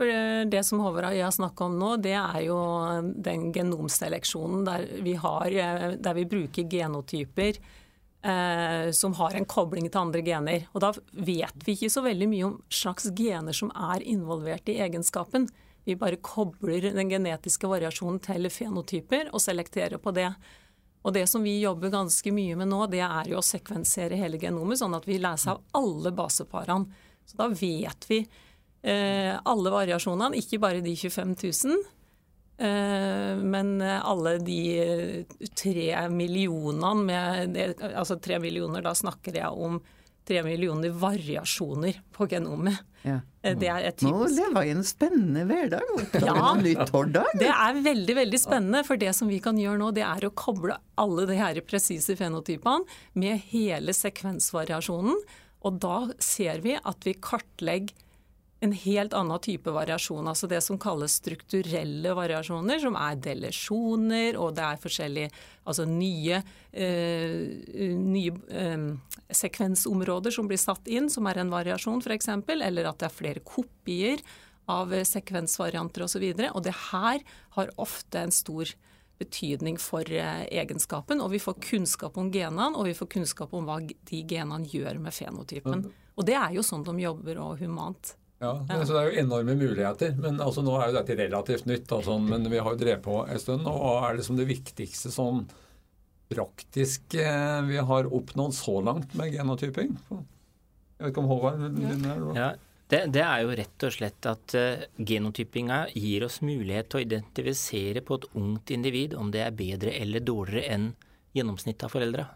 For 0.00 0.08
Det 0.48 0.62
som 0.64 0.80
Håvard 0.80 1.10
og 1.10 1.18
jeg 1.18 1.36
snakka 1.36 1.66
om 1.66 1.76
nå, 1.76 1.90
det 2.00 2.14
er 2.16 2.38
jo 2.46 2.56
den 3.20 3.50
genomseleksjonen 3.52 4.64
der 4.64 4.86
vi, 5.04 5.12
har, 5.20 5.52
der 6.00 6.16
vi 6.16 6.24
bruker 6.24 6.64
genotyper 6.70 7.58
eh, 8.22 8.90
som 8.96 9.14
har 9.14 9.36
en 9.36 9.44
kobling 9.44 9.90
til 9.90 10.00
andre 10.00 10.22
gener. 10.24 10.66
Og 10.72 10.84
da 10.84 10.92
vet 11.12 11.66
vi 11.66 11.76
ikke 11.76 11.92
så 11.92 12.04
veldig 12.04 12.30
mye 12.30 12.46
om 12.48 12.56
slags 12.72 13.10
gener 13.16 13.56
som 13.56 13.72
er 13.74 14.04
involvert 14.08 14.72
i 14.72 14.78
egenskapen. 14.80 15.48
Vi 15.84 15.96
bare 16.00 16.20
kobler 16.22 16.90
den 16.94 17.10
genetiske 17.10 17.68
variasjonen 17.68 18.20
til 18.24 18.50
fenotyper 18.52 19.30
og 19.32 19.42
selekterer 19.42 20.00
på 20.00 20.12
det. 20.16 20.30
Og 21.00 21.14
det 21.16 21.24
som 21.30 21.44
vi 21.44 21.56
jobber 21.62 21.92
ganske 21.92 22.32
mye 22.34 22.56
med 22.60 22.68
nå, 22.68 22.82
det 22.92 23.00
er 23.06 23.30
jo 23.30 23.38
å 23.40 23.44
sekvensere 23.44 24.18
hele 24.20 24.40
genomet, 24.40 24.80
sånn 24.80 24.96
at 24.98 25.06
vi 25.08 25.20
leser 25.20 25.54
av 25.54 25.62
alle 25.78 26.12
baseparene. 26.12 27.06
Så 27.24 27.38
da 27.38 27.46
vet 27.48 28.08
vi 28.10 28.18
eh, 28.20 29.32
alle 29.38 29.72
variasjonene, 29.72 30.36
ikke 30.42 30.60
bare 30.60 30.82
de 30.84 30.92
25 30.98 31.32
000. 31.40 31.80
Eh, 32.60 33.40
men 33.40 33.72
alle 33.80 34.36
de 34.44 34.60
tre 35.56 35.86
millionene 36.12 37.06
med 37.06 37.56
det, 37.56 37.70
Altså 37.94 38.18
tre 38.20 38.36
millioner, 38.42 38.84
da 38.84 38.92
snakker 38.96 39.40
jeg 39.40 39.48
om 39.48 39.80
tre 40.28 40.44
millioner 40.44 40.92
variasjoner 40.92 42.02
på 42.12 42.28
genomet. 42.30 42.76
Ja. 43.06 43.20
Eh, 43.42 43.54
Det 43.56 43.68
er 43.72 43.86
et 43.88 44.02
Nå 44.04 44.26
lever 44.28 44.66
jeg 44.66 44.76
en 44.76 44.84
spennende 44.84 45.44
hverdag. 45.48 45.84
Ja. 46.20 46.54
nytt. 46.60 46.92
Det 47.40 47.48
er 47.48 47.80
veldig 47.84 48.16
veldig 48.18 48.40
spennende, 48.40 48.84
for 48.84 49.00
det 49.00 49.14
som 49.16 49.28
vi 49.28 49.38
kan 49.40 49.56
gjøre 49.56 49.80
nå, 49.80 49.92
det 49.96 50.04
er 50.04 50.26
å 50.28 50.32
koble 50.34 50.76
alle 51.00 51.26
de 51.30 51.38
her 51.40 51.60
presise 51.64 52.16
fenotypene 52.18 52.84
med 53.14 53.40
hele 53.52 53.92
sekvensvariasjonen. 53.96 55.16
Og 55.64 55.80
da 55.80 56.08
ser 56.18 56.60
vi 56.64 56.76
at 56.76 57.04
vi 57.04 57.14
kartlegger 57.14 57.92
en 58.60 58.72
helt 58.76 59.14
annen 59.16 59.40
type 59.40 59.72
variasjon. 59.72 60.28
Altså 60.28 60.48
det 60.50 60.60
som 60.64 60.78
kalles 60.80 61.16
strukturelle 61.20 62.12
variasjoner, 62.16 62.80
som 62.82 62.98
er 63.00 63.16
delesjoner, 63.24 64.36
og 64.40 64.52
det 64.58 64.66
er 64.66 64.82
forskjellige 64.82 65.30
altså 65.64 65.86
nye, 65.88 66.42
øh, 66.72 67.96
nye 67.96 68.34
øh, 68.34 68.84
sekvensområder 69.32 70.36
som 70.36 70.50
blir 70.50 70.60
satt 70.60 70.92
inn, 70.92 71.08
som 71.12 71.28
er 71.30 71.40
en 71.40 71.52
variasjon 71.52 72.04
f.eks., 72.04 72.28
eller 72.36 72.90
at 72.90 73.00
det 73.00 73.08
er 73.08 73.16
flere 73.16 73.44
kopier 73.44 74.20
av 74.70 74.92
sekvensvarianter 75.08 76.04
osv. 76.04 76.28
Og, 76.28 76.44
så 76.44 76.52
og 76.52 76.62
det 76.68 76.76
her 76.92 77.24
har 77.56 77.74
ofte 77.80 78.20
en 78.20 78.34
stor 78.34 78.76
betydning 79.20 79.76
for 79.80 80.04
eh, 80.12 80.44
egenskapen, 80.62 81.20
og 81.20 81.32
vi 81.34 81.40
får 81.42 81.58
kunnskap 81.64 82.16
om 82.20 82.30
genene, 82.32 82.72
og 82.76 82.88
vi 82.88 82.96
får 82.96 83.10
kunnskap 83.16 83.52
om 83.56 83.68
hva 83.68 83.80
de 83.84 84.22
genene 84.28 84.68
gjør 84.68 85.00
med 85.00 85.16
fenotypen. 85.16 85.88
Og 86.16 86.26
det 86.28 86.36
er 86.36 86.56
jo 86.56 86.64
sånn 86.64 86.84
de 86.84 86.96
jobber 87.02 87.40
og 87.40 87.60
humant. 87.60 88.14
Ja, 88.40 88.54
Så 88.84 88.94
det 88.94 89.00
er 89.00 89.10
jo 89.10 89.20
enorme 89.20 89.54
muligheter. 89.54 90.14
men 90.16 90.40
altså 90.40 90.62
Nå 90.64 90.72
er 90.80 90.88
jo 90.88 90.96
dette 90.96 91.16
relativt 91.18 91.66
nytt, 91.68 91.92
altså, 91.92 92.16
men 92.18 92.48
vi 92.48 92.58
har 92.58 92.72
jo 92.72 92.80
drevet 92.80 93.02
på 93.04 93.18
en 93.26 93.42
stund. 93.42 93.66
og 93.68 93.82
Hva 93.82 94.08
er 94.08 94.16
liksom 94.16 94.38
det 94.38 94.48
viktigste 94.48 95.12
sånn 95.12 95.44
praktiske 96.30 97.26
vi 97.66 97.76
har 97.90 98.08
oppnådd 98.08 98.54
så 98.56 98.78
langt 98.86 99.14
med 99.18 99.34
genotyping? 99.34 99.92
Jeg 100.10 101.04
vet 101.04 101.12
ikke 101.12 101.24
om 101.24 101.30
Håvard 101.30 101.62
din 101.76 102.06
er? 102.06 102.24
Ja, 102.38 102.48
det, 102.90 103.04
det 103.14 103.22
er 103.22 103.44
jo 103.44 103.54
rett 103.60 103.86
og 103.86 103.94
slett 103.94 104.26
at 104.26 104.56
uh, 104.58 104.82
genotypinga 104.96 105.82
gir 105.94 106.24
oss 106.26 106.40
mulighet 106.42 106.90
til 106.90 107.00
å 107.00 107.04
identifisere 107.04 108.02
på 108.06 108.18
et 108.18 108.28
ungt 108.40 108.72
individ 108.74 109.14
om 109.18 109.30
det 109.34 109.44
er 109.44 109.56
bedre 109.56 109.94
eller 110.00 110.24
dårligere 110.24 110.74
enn 110.74 110.90
gjennomsnittet 111.36 111.86
av 111.86 111.92
foreldra. 111.94 112.26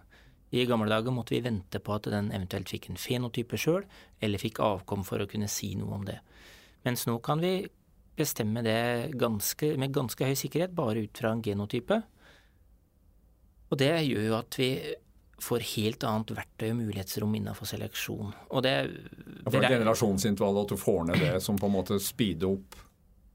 I 0.54 0.66
gamle 0.70 0.90
dager 0.90 1.14
måtte 1.14 1.34
vi 1.34 1.42
vente 1.42 1.80
på 1.82 1.96
at 1.96 2.06
den 2.12 2.30
eventuelt 2.34 2.70
fikk 2.70 2.90
en 2.90 3.00
fenotype 3.00 3.58
sjøl, 3.58 3.82
eller 4.22 4.42
fikk 4.42 4.60
avkom 4.62 5.02
for 5.06 5.22
å 5.22 5.28
kunne 5.30 5.50
si 5.50 5.72
noe 5.78 5.96
om 5.96 6.04
det. 6.06 6.20
Mens 6.86 7.06
nå 7.08 7.16
kan 7.24 7.42
vi 7.42 7.56
bestemme 8.14 8.62
det 8.62 9.16
ganske, 9.18 9.72
med 9.80 9.94
ganske 9.94 10.28
høy 10.28 10.36
sikkerhet 10.38 10.74
bare 10.76 11.06
ut 11.08 11.18
fra 11.18 11.32
en 11.34 11.42
genotype. 11.42 11.98
Og 13.72 13.80
det 13.80 13.90
gjør 14.06 14.28
jo 14.28 14.36
at 14.38 14.58
vi 14.60 14.70
får 15.42 15.66
helt 15.72 16.04
annet 16.06 16.30
verktøy 16.36 16.68
og 16.70 16.76
mulighetsrom 16.78 17.32
innenfor 17.34 17.66
seleksjon. 17.68 18.30
Og 18.54 18.62
det, 18.62 18.74
Ja, 19.42 19.50
For 19.50 19.66
generasjonsintervallet, 19.66 20.62
at 20.62 20.68
du 20.68 20.80
får 20.80 21.04
ned 21.08 21.22
det 21.24 21.42
som 21.42 21.58
på 21.58 21.66
en 21.66 21.74
måte 21.74 21.98
speeder 22.00 22.54
opp 22.54 22.78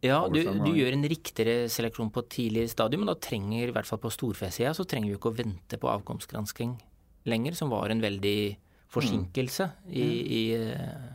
Ja, 0.01 0.23
du, 0.31 0.39
du 0.39 0.71
gjør 0.71 0.95
en 0.95 1.03
riktigere 1.11 1.67
seleksjon 1.67 2.13
på 2.15 2.23
et 2.23 2.29
tidlig 2.31 2.69
stadium, 2.71 3.03
men 3.03 3.11
da 3.11 3.19
trenger, 3.19 3.67
i 3.67 3.75
hvert 3.75 3.89
fall 3.89 3.99
på 3.99 4.13
storfesida, 4.15 4.71
så 4.73 4.87
trenger 4.87 5.11
vi 5.11 5.17
ikke 5.19 5.33
å 5.33 5.35
vente 5.41 5.77
på 5.81 5.91
avkomstgransking 5.91 6.77
lenger, 7.29 7.55
som 7.57 7.71
var 7.73 7.93
en 7.93 8.03
veldig 8.03 8.39
forsinkelse 8.89 9.69
i, 9.89 10.03
i 10.03 10.43
eh, 10.57 11.07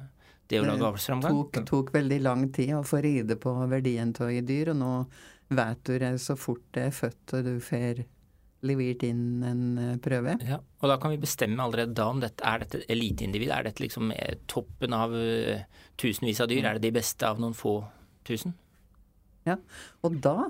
det 0.50 0.60
å 0.60 0.66
lage 0.66 0.86
avlsframgang. 0.86 1.38
tok, 1.38 1.60
tok 1.68 1.94
veldig 1.94 2.20
lang 2.22 2.48
tid 2.54 2.74
å 2.78 2.82
få 2.86 3.00
ride 3.04 3.36
på 3.40 3.54
verdien 3.70 4.14
av 4.20 4.34
dyr, 4.46 4.72
og 4.74 4.80
nå 4.80 4.92
vet 5.54 5.80
du 5.86 5.96
det 6.00 6.12
så 6.22 6.36
fort 6.40 6.64
det 6.74 6.88
er 6.88 6.94
født 6.94 7.34
og 7.36 7.48
du 7.48 7.54
får 7.62 8.04
levert 8.64 9.02
inn 9.04 9.42
en 9.44 9.64
eh, 9.80 9.96
prøve. 10.00 10.38
Ja, 10.46 10.60
og 10.80 10.88
da 10.88 10.96
kan 11.00 11.12
vi 11.12 11.20
bestemme 11.20 11.60
allerede 11.66 11.96
da 11.98 12.08
om 12.12 12.22
dette 12.22 12.46
er 12.48 12.62
dette 12.62 12.80
et 12.80 12.94
eliteindivid. 12.94 13.52
Er 13.52 13.66
dette 13.66 13.84
liksom 13.84 14.14
eh, 14.14 14.38
toppen 14.48 14.96
av 14.96 15.12
tusenvis 16.00 16.40
av 16.40 16.48
dyr? 16.52 16.64
Er 16.64 16.78
det 16.78 16.86
de 16.86 16.94
beste 16.96 17.28
av 17.28 17.42
noen 17.42 17.56
få 17.56 17.82
tusen? 18.24 18.56
Ja, 19.44 19.58
og 20.00 20.16
da 20.24 20.48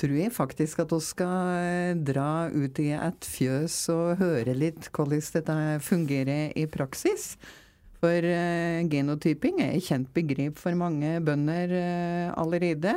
tror 0.00 0.16
jeg 0.16 0.32
faktisk 0.32 0.80
at 0.84 0.92
vi 0.94 1.00
skal 1.04 1.56
eh, 1.60 1.98
dra 2.08 2.48
ut 2.48 2.78
i 2.80 2.90
et 2.96 3.26
fjøs 3.26 3.76
og 3.92 4.20
høre 4.20 4.56
litt 4.56 4.88
hvordan 4.94 5.26
dette 5.36 5.56
fungerer 5.84 6.54
i 6.56 6.64
praksis. 6.70 7.34
For 8.00 8.24
eh, 8.24 8.80
genotyping 8.88 9.60
er 9.60 9.74
et 9.76 9.84
kjent 9.84 10.08
begrep 10.16 10.60
for 10.60 10.76
mange 10.78 11.18
bønder 11.24 11.74
eh, 11.76 12.30
allerede. 12.32 12.96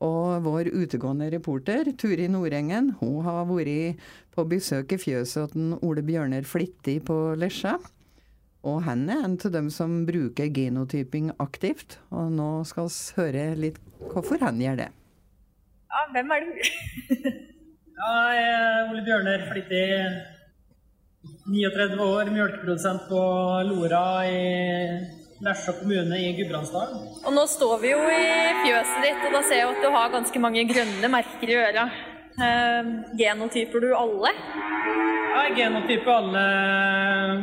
Og 0.00 0.40
vår 0.46 0.70
utegående 0.72 1.28
reporter 1.30 1.92
Turi 2.00 2.26
Nordengen 2.32 2.94
hun 3.02 3.20
har 3.26 3.44
vært 3.46 4.00
på 4.32 4.46
besøk 4.48 4.94
i 4.96 5.00
fjøset 5.00 5.52
til 5.52 5.74
Ole 5.84 6.02
Bjørner 6.02 6.46
Flittig 6.48 7.02
på 7.06 7.18
Lesja. 7.38 7.76
Og 8.66 8.82
han 8.84 9.06
er 9.08 9.22
en 9.24 9.36
av 9.36 9.52
dem 9.52 9.68
som 9.72 10.02
bruker 10.08 10.50
genotyping 10.52 11.30
aktivt. 11.40 12.00
Og 12.10 12.32
nå 12.32 12.50
skal 12.68 12.88
vi 12.88 13.20
høre 13.20 13.44
litt 13.60 13.78
hvorfor 14.10 14.40
han 14.42 14.60
gjør 14.60 14.82
det. 14.84 14.90
Ja, 15.90 16.02
hvem 16.14 16.30
er 16.30 16.44
du? 16.44 16.50
Ja, 18.00 18.10
jeg 18.32 18.44
er 18.48 18.90
Ole 18.90 19.00
Bjørner, 19.04 19.42
flittig 19.50 19.86
39 21.50 22.04
år, 22.04 22.30
mjølkeprodusent 22.32 23.08
på 23.10 23.22
Lora 23.66 24.04
i 24.24 24.38
Lesja 25.44 25.74
kommune 25.76 26.20
i 26.20 26.30
Gudbrandsdalen. 26.38 27.02
Og 27.26 27.34
nå 27.34 27.44
står 27.50 27.74
vi 27.82 27.90
jo 27.90 27.98
i 28.06 28.22
fjøset 28.62 29.02
ditt, 29.04 29.24
og 29.26 29.34
da 29.36 29.42
ser 29.48 29.60
jeg 29.60 29.72
at 29.72 29.82
du 29.82 29.88
har 29.96 30.14
ganske 30.14 30.42
mange 30.46 30.64
grønne 30.70 31.10
merker 31.12 31.52
i 31.52 31.58
øra. 31.60 31.88
Eh, 32.46 32.92
genotyper 33.18 33.84
du 33.84 33.90
alle? 33.98 34.32
Ja, 34.38 35.42
jeg 35.48 35.56
genotyper 35.58 36.14
alle 36.20 36.44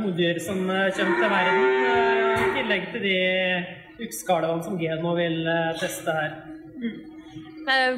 hodyr 0.05 0.39
som 0.45 0.63
kommer 0.69 1.19
til 1.19 1.35
verden, 1.35 1.67
eh, 1.91 2.47
i 2.47 2.49
tillegg 2.55 2.89
til 2.95 3.05
de 3.09 3.19
utskalvene 4.07 4.65
som 4.65 4.79
Geno 4.79 5.13
vil 5.19 5.43
eh, 5.43 5.77
teste 5.83 6.15
her. 6.15 6.39
Eh, 6.79 7.16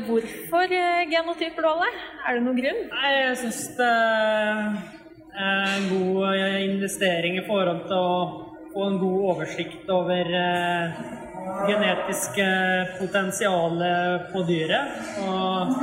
hvorfor 0.08 0.72
eh, 0.74 1.06
genotyper 1.10 1.62
du 1.62 1.70
alle? 1.70 1.90
Er 2.26 2.38
det 2.38 2.44
noen 2.46 2.58
grunn? 2.58 2.80
Nei, 2.90 3.12
jeg 3.14 3.38
syns 3.44 3.62
det 3.78 3.90
er 5.38 5.76
en 5.78 5.90
god 5.92 6.24
eh, 6.34 6.60
investering 6.66 7.38
i 7.38 7.46
forhold 7.48 7.84
til 7.90 7.98
å 7.98 8.14
få 8.74 8.88
en 8.88 9.00
god 9.02 9.26
oversikt 9.34 9.92
over 9.94 10.32
eh, 10.40 11.02
genetiske 11.70 12.48
potensialet 12.98 14.30
på 14.34 14.44
dyret. 14.48 14.98
Og 15.26 15.76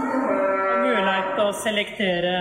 mulighet 0.87 1.31
til 1.37 1.45
å 1.45 1.55
selektere, 1.61 2.35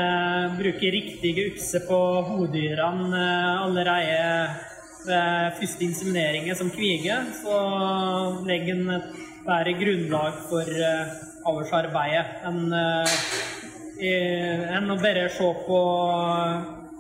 bruke 0.58 0.94
riktige 0.98 1.50
ukser 1.52 1.86
på 1.86 2.02
hoddyrene 2.32 3.22
eh, 3.22 3.52
allerede 3.68 4.24
ved 5.06 5.62
første 5.62 5.86
insemineringer 5.86 6.58
som 6.58 6.74
kvige. 6.74 7.22
Så 7.44 7.62
legger 8.50 8.80
en 8.80 8.98
et 8.98 9.24
bedre 9.46 9.78
grunnlag 9.78 10.44
for 10.50 10.66
eh, 10.90 11.16
avlsarbeidet 11.46 12.26
enn 12.50 12.74
eh, 12.74 13.06
enn 14.76 14.92
å 14.92 14.98
bare 15.00 15.30
se 15.32 15.54
på, 15.66 15.80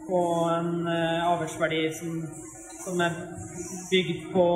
på 0.08 0.20
en 0.54 0.88
eh, 0.88 1.28
avlsverdi 1.28 1.94
som, 1.98 2.24
som 2.84 3.02
er 3.04 3.12
bygd 3.92 4.32
på 4.34 4.48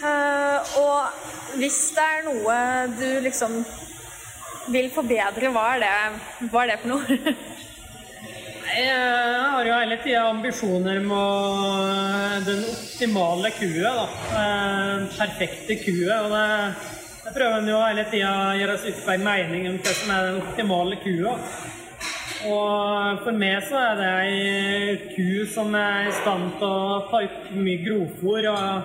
Uh, 0.00 0.58
og 0.80 1.00
hvis 1.60 1.78
det 1.92 2.04
er 2.04 2.22
noe 2.24 2.54
du 2.96 3.20
liksom 3.24 3.52
vil 4.72 4.88
forbedre, 4.94 5.50
hva 5.52 5.64
er 5.74 5.78
det, 5.82 5.90
hva 6.52 6.60
er 6.62 6.68
det 6.72 6.78
for 6.82 6.90
noe? 6.94 7.04
Jeg 8.70 9.50
har 9.50 9.66
jo 9.66 9.74
hele 9.74 9.96
tida 10.04 10.20
ambisjoner 10.30 11.00
med 11.00 11.16
å- 11.16 12.44
den 12.46 12.60
optimale 12.70 13.50
kua. 13.58 13.90
Da. 13.98 14.06
Eh, 14.40 15.06
perfekte 15.18 15.76
kua. 15.84 16.16
Og 16.24 16.30
det, 16.30 16.74
det 17.24 17.34
prøver 17.34 17.58
en 17.58 17.68
jo 17.68 17.80
hele 17.82 18.04
tida 18.12 18.30
å 18.30 18.58
gjøre 18.60 18.78
ut 18.88 19.04
på 19.04 19.14
en 19.14 19.24
mening 19.24 19.68
om 19.70 19.78
hva 19.78 19.94
som 19.98 20.10
er 20.14 20.26
den 20.28 20.40
optimale 20.42 20.96
kua. 21.02 21.34
Og 22.46 23.18
for 23.24 23.32
meg 23.32 23.62
så 23.68 23.76
er 23.76 23.94
det 24.00 24.12
ei 24.24 24.96
ku 25.16 25.46
som 25.46 25.74
er 25.74 26.08
i 26.08 26.12
stand 26.22 26.54
til 26.58 26.68
å 26.68 27.10
ta 27.10 27.20
opp 27.26 27.50
mye 27.52 27.82
grovfòr, 27.84 28.48
og, 28.48 28.82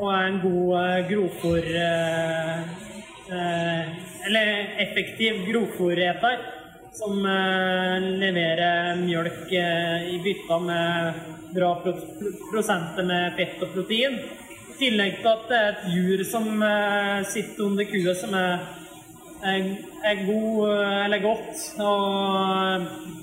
og 0.00 0.08
er 0.14 0.24
en 0.26 0.40
god 0.42 1.08
grovfòr 1.10 1.68
eh, 1.84 2.58
eh, 3.30 3.84
eller 4.26 4.50
effektiv 4.82 5.44
grovfòreter 5.46 6.38
som 6.96 7.20
leverer 8.22 8.98
mjølk 9.02 9.52
i 9.52 10.16
bytta 10.24 10.58
med 10.62 11.20
bra 11.54 11.74
prosenter 11.82 13.06
med 13.06 13.36
fett 13.38 13.62
og 13.66 13.74
protein. 13.76 14.18
I 14.72 14.78
tillegg 14.78 15.20
til 15.20 15.30
at 15.30 15.46
det 15.50 15.60
er 15.60 15.70
et 15.72 15.86
djur 15.92 16.24
som 16.28 16.48
sitter 17.30 17.64
under 17.66 17.88
kua 17.90 18.14
som 18.18 18.34
er, 18.38 18.66
er, 19.42 19.70
er 20.06 20.26
god, 20.26 20.74
eller 21.06 21.24
godt. 21.24 21.64
og 21.82 23.16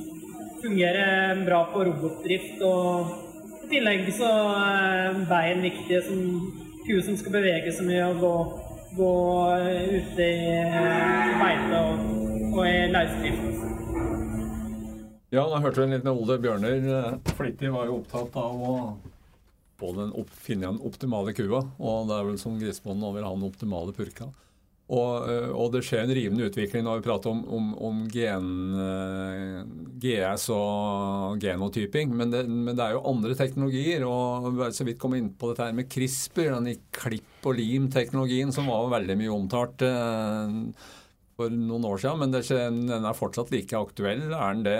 fungerer 0.66 1.46
bra 1.46 1.64
på 1.74 1.84
robotdrift. 1.84 2.62
Og 2.62 3.64
i 3.66 3.72
tillegg 3.76 4.10
så 4.18 4.32
er 4.60 5.24
bein 5.30 5.64
viktige 5.66 6.04
som 6.08 6.22
kua 6.86 7.02
som 7.06 7.18
skal 7.20 7.38
bevege 7.40 7.74
seg 7.74 7.90
mye 7.90 8.12
og 8.12 8.22
gå, 8.24 8.36
gå 9.00 9.16
ute 9.96 10.30
i 10.30 11.40
beite 11.42 11.82
og, 11.82 12.25
og 12.56 12.64
er 12.68 12.94
løsdrift. 12.94 13.74
Ja, 15.34 15.44
da 15.52 15.60
hørte 15.60 15.82
vi 15.82 15.90
en 15.90 15.98
liten 15.98 16.14
Ole 16.14 16.38
Bjørner. 16.40 17.20
Flittig 17.36 17.74
var 17.74 17.90
jo 17.90 18.00
opptatt 18.00 18.38
av 18.40 18.56
å 18.56 18.76
opp, 19.82 20.32
finne 20.32 20.70
den 20.70 20.82
optimale 20.88 21.36
kua. 21.36 21.66
Og 21.80 22.10
det 22.10 22.16
er 22.16 22.28
vel 22.30 22.40
som 22.40 22.58
grisebonden 22.62 23.04
over 23.04 23.20
vil 23.20 23.28
ha 23.28 23.36
den 23.36 23.48
optimale 23.50 23.96
purka. 23.96 24.30
Og, 24.86 25.26
eh, 25.26 25.50
og, 25.50 25.72
det 25.74 25.82
skjer 25.82 26.04
en 26.04 26.14
rivende 26.14 26.46
utvikling 26.46 26.84
når 26.86 27.00
vi 27.00 27.06
prater 27.08 27.32
om, 27.32 27.40
om, 27.58 27.72
om 27.88 28.04
gen, 28.14 28.50
eh, 28.84 29.64
GS 30.04 30.46
og 30.54 31.42
genotyping. 31.42 32.14
Men 32.14 32.32
det, 32.32 32.44
men 32.48 32.76
det, 32.76 32.84
er 32.86 32.94
jo 32.94 33.06
andre 33.10 33.34
teknologier. 33.36 34.06
og 34.06 34.52
Vi 34.54 34.70
Så 34.78 34.86
vidt 34.86 35.02
kom 35.02 35.18
inn 35.18 35.32
på 35.34 35.50
dette 35.52 35.66
her 35.66 35.74
med 35.76 35.90
CRISPR, 35.90 36.54
den 36.54 36.86
klipp 36.94 37.50
og 37.50 37.58
lim-teknologien 37.58 38.54
som 38.54 38.70
var 38.70 38.94
veldig 38.94 39.18
mye 39.24 39.34
omtalt. 39.34 39.82
Eh, 39.90 41.02
for 41.36 41.52
noen 41.52 41.84
år 41.88 42.00
siden, 42.00 42.22
men 42.22 42.32
den 42.88 43.06
er 43.06 43.18
fortsatt 43.18 43.52
like 43.52 43.76
aktuell. 43.76 44.24
Er 44.32 44.56
den 44.56 44.64
det, 44.64 44.80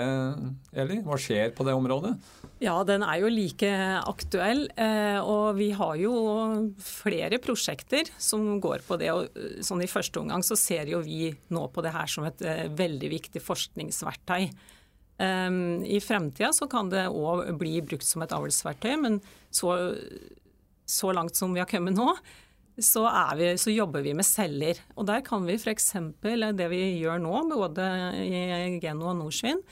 Eli? 0.80 1.00
Hva 1.04 1.18
skjer 1.20 1.52
på 1.56 1.66
det 1.68 1.74
området? 1.76 2.14
Ja, 2.64 2.78
den 2.88 3.04
er 3.04 3.20
jo 3.20 3.28
like 3.28 3.68
aktuell. 4.08 4.62
Eh, 4.80 5.18
og 5.20 5.58
vi 5.58 5.68
har 5.76 5.98
jo 6.00 6.14
flere 6.80 7.40
prosjekter 7.44 8.08
som 8.16 8.56
går 8.64 8.86
på 8.86 8.96
det. 9.00 9.10
og 9.12 9.36
eh, 9.36 9.58
sånn 9.66 9.84
I 9.84 9.90
første 9.90 10.22
omgang 10.22 10.44
så 10.46 10.56
ser 10.56 10.88
jo 10.88 11.02
vi 11.04 11.28
nå 11.52 11.66
på 11.74 11.84
det 11.84 11.92
her 11.92 12.08
som 12.08 12.24
et 12.28 12.40
eh, 12.40 12.64
veldig 12.72 13.12
viktig 13.18 13.44
forskningsverktøy. 13.44 14.48
I 15.16 15.96
fremtida 16.04 16.50
så 16.52 16.66
kan 16.68 16.90
det 16.92 17.06
òg 17.08 17.46
bli 17.56 17.78
brukt 17.80 18.04
som 18.04 18.20
et 18.20 18.34
avlsverktøy, 18.36 18.98
men 19.00 19.14
så, 19.48 19.70
så 20.84 21.12
langt 21.16 21.38
som 21.38 21.54
vi 21.56 21.62
har 21.62 21.70
kommet 21.70 21.96
nå, 21.96 22.10
så, 22.78 23.06
vi, 23.36 23.50
så, 23.58 23.70
jobber 23.72 24.04
vi 24.04 24.12
med 24.14 24.26
celler. 24.26 24.78
Og 24.96 25.06
der 25.08 25.22
kan 25.24 25.46
vi 25.48 25.56
f.eks. 25.56 25.92
det 26.20 26.68
vi 26.72 26.80
gjør 27.00 27.20
nå, 27.24 27.34
både 27.54 27.88
i 28.20 28.78
Geno 28.82 29.10
og 29.12 29.18
Norsvin, 29.22 29.62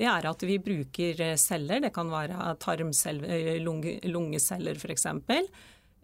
det 0.00 0.08
er 0.10 0.26
at 0.26 0.42
vi 0.42 0.58
bruker 0.58 1.20
celler. 1.38 1.82
Det 1.84 1.92
kan 1.94 2.10
være 2.10 2.54
tarmceller, 2.62 3.58
lunge, 3.62 3.98
lungeceller 4.08 4.80
f.eks. 4.80 5.06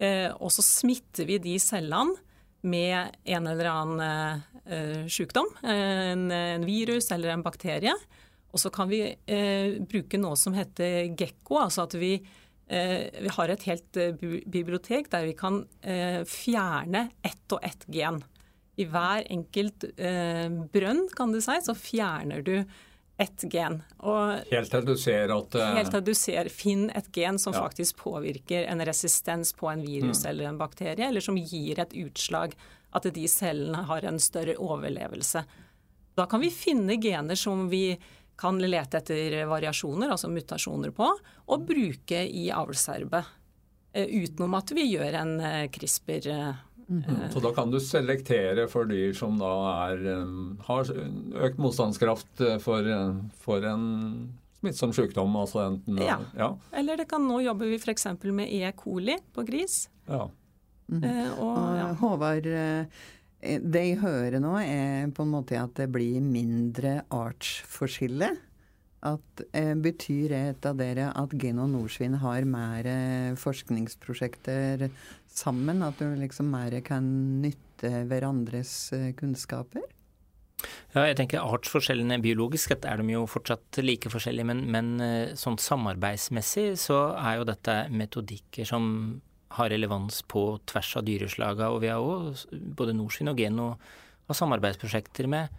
Eh, 0.00 0.28
og 0.36 0.52
så 0.54 0.64
smitter 0.64 1.26
vi 1.28 1.40
de 1.42 1.56
cellene 1.60 2.14
med 2.60 3.16
en 3.24 3.48
eller 3.48 3.70
annen 3.72 4.44
eh, 4.68 5.08
sykdom. 5.10 5.48
En, 5.64 6.28
en, 6.30 6.68
virus 6.68 7.10
eller 7.10 7.32
en 7.32 7.44
bakterie. 7.44 7.96
Og 8.52 8.60
så 8.60 8.70
kan 8.74 8.90
vi 8.90 9.02
eh, 9.08 9.80
bruke 9.88 10.20
noe 10.20 10.36
som 10.38 10.54
heter 10.54 11.08
gekko, 11.16 11.62
altså 11.64 11.88
at 11.88 11.96
vi 11.98 12.18
Eh, 12.18 12.49
vi 12.70 13.30
har 13.34 13.50
et 13.50 13.64
helt 13.66 13.98
eh, 13.98 14.12
bibliotek 14.46 15.10
der 15.10 15.26
vi 15.26 15.34
kan 15.38 15.64
eh, 15.82 16.20
fjerne 16.28 17.08
ett 17.26 17.56
og 17.56 17.64
ett 17.66 17.86
gen. 17.90 18.20
I 18.80 18.86
hver 18.88 19.26
enkelt 19.28 19.84
brønn, 20.72 21.02
kan 21.12 21.34
du 21.34 21.40
si, 21.44 21.58
så 21.60 21.74
fjerner 21.76 22.40
du 22.46 22.54
ett 23.20 23.42
gen. 23.52 23.82
Og 23.98 24.46
helt 24.48 24.72
til 24.72 24.86
du 24.86 24.94
ser 24.96 25.34
at 25.34 25.56
Helt 25.76 25.92
til 25.92 26.04
du 26.06 26.14
ser 26.16 26.48
Finn 26.48 26.86
et 26.96 27.10
gen 27.12 27.36
som 27.42 27.52
ja. 27.52 27.60
faktisk 27.66 27.98
påvirker 28.00 28.64
en 28.70 28.80
resistens 28.88 29.52
på 29.58 29.68
en 29.68 29.82
virus 29.84 30.22
mm. 30.22 30.30
eller 30.30 30.48
en 30.48 30.62
bakterie, 30.62 31.10
eller 31.10 31.20
som 31.20 31.36
gir 31.36 31.82
et 31.82 31.92
utslag 32.00 32.56
at 32.96 33.10
de 33.14 33.26
cellene 33.28 33.84
har 33.90 34.06
en 34.08 34.22
større 34.22 34.56
overlevelse. 34.56 35.44
Da 36.16 36.26
kan 36.30 36.40
vi 36.42 36.50
finne 36.54 36.96
gener 37.02 37.38
som 37.38 37.68
vi 37.70 37.98
kan 38.40 38.58
lete 38.62 39.00
etter 39.00 39.36
variasjoner, 39.50 40.10
altså 40.14 40.30
mutasjoner 40.32 40.94
på, 40.96 41.10
og 41.50 41.68
bruke 41.68 42.24
i 42.24 42.48
avlsarbeid. 42.54 43.36
Eh, 43.92 44.06
utenom 44.22 44.54
at 44.58 44.72
vi 44.74 44.86
gjør 44.92 45.18
en 45.20 45.32
eh, 45.40 45.68
CRISPR. 45.70 46.28
Mm 46.90 47.02
-hmm. 47.02 47.32
Så 47.32 47.40
da 47.40 47.52
kan 47.54 47.70
du 47.70 47.80
selektere 47.80 48.68
for 48.68 48.84
dyr 48.84 49.12
som 49.14 49.38
da 49.38 49.52
er, 49.90 49.98
har 50.66 50.84
økt 51.46 51.58
motstandskraft 51.58 52.42
for, 52.60 52.82
for 53.38 53.62
en 53.62 54.32
smittsom 54.60 54.92
sykdom? 54.92 55.36
Altså 55.36 55.58
enten, 55.58 55.98
ja. 55.98 56.18
ja. 56.36 56.58
Eller 56.72 56.96
det 56.96 57.08
kan 57.08 57.26
nå 57.28 57.40
jobber 57.40 57.66
vi 57.66 57.78
f.eks. 57.78 58.06
med 58.24 58.48
E. 58.50 58.72
coli 58.76 59.16
på 59.34 59.42
gris. 59.42 59.88
Ja. 60.08 60.28
Mm 60.90 61.04
og, 61.38 61.58
ja. 61.78 61.92
Håvard, 62.00 62.46
det 63.40 63.82
jeg 63.86 64.00
hører 64.02 64.40
nå, 64.42 64.52
er 64.60 65.10
på 65.16 65.24
en 65.24 65.32
måte 65.32 65.56
at 65.56 65.72
det 65.78 65.88
blir 65.92 66.20
mindre 66.24 67.00
artsforskille. 67.08 68.34
At, 69.00 69.40
eh, 69.56 69.72
betyr 69.80 70.28
det 70.28 70.66
av 70.68 70.76
dere 70.76 71.06
at 71.16 71.32
Geno 71.32 71.64
Norsvin 71.66 72.18
har 72.20 72.44
mer 72.44 72.84
eh, 72.84 73.36
forskningsprosjekter 73.40 74.90
sammen? 75.24 75.80
At 75.82 75.96
du 75.96 76.10
liksom 76.20 76.50
mer 76.52 76.76
kan 76.84 77.06
nytte 77.40 78.04
hverandres 78.10 78.92
eh, 78.92 79.14
kunnskaper? 79.16 79.86
Ja, 80.92 81.06
jeg 81.06 81.16
tenker 81.16 81.40
Artsforskjellene 81.40 82.20
biologisk 82.20 82.74
er 82.76 83.00
de 83.00 83.14
jo 83.14 83.24
fortsatt 83.24 83.80
like 83.80 84.10
forskjellige, 84.12 84.44
men, 84.50 84.66
men 84.68 85.32
sånn 85.38 85.56
samarbeidsmessig 85.56 86.74
så 86.76 87.14
er 87.16 87.38
jo 87.38 87.46
dette 87.48 87.76
metodikker 87.88 88.68
som 88.68 88.90
har 89.56 89.70
relevans 89.72 90.22
på 90.30 90.44
tvers 90.70 90.92
av 91.00 91.06
dyreslaga. 91.06 91.70
Og 91.74 91.82
vi 91.84 91.90
har 91.90 92.02
òg 92.02 92.44
både 92.76 92.94
Norsvin 92.96 93.32
og 93.32 93.40
Geno 93.40 93.72
har 94.30 94.38
samarbeidsprosjekter 94.38 95.26
med 95.30 95.50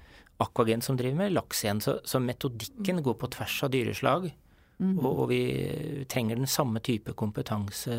Aquagen 0.41 0.81
som 0.81 0.97
driver 0.97 1.19
med 1.23 1.35
laks 1.35 1.65
igjen. 1.65 1.81
Så, 1.83 1.99
så, 2.07 2.21
metodikken 2.23 3.03
går 3.03 3.17
på 3.19 3.29
tvers 3.35 3.57
av 3.67 3.73
dyreslag. 3.73 4.31
Mm. 4.81 4.95
Og, 4.95 5.11
og, 5.11 5.25
vi 5.29 5.41
trenger 6.09 6.39
den 6.39 6.49
samme 6.49 6.81
type 6.81 7.13
kompetanse 7.13 7.93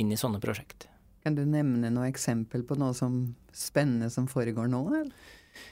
inn 0.00 0.12
i 0.12 0.18
sånne 0.20 0.40
prosjekt. 0.40 0.86
Kan 1.20 1.36
du 1.36 1.42
nevne 1.44 1.90
noe 1.92 2.08
eksempel 2.08 2.62
på 2.64 2.78
noe 2.80 2.94
som 2.96 3.34
spennende 3.52 4.08
som 4.14 4.30
foregår 4.30 4.70
nå? 4.72 4.80
Eller? 4.88 5.10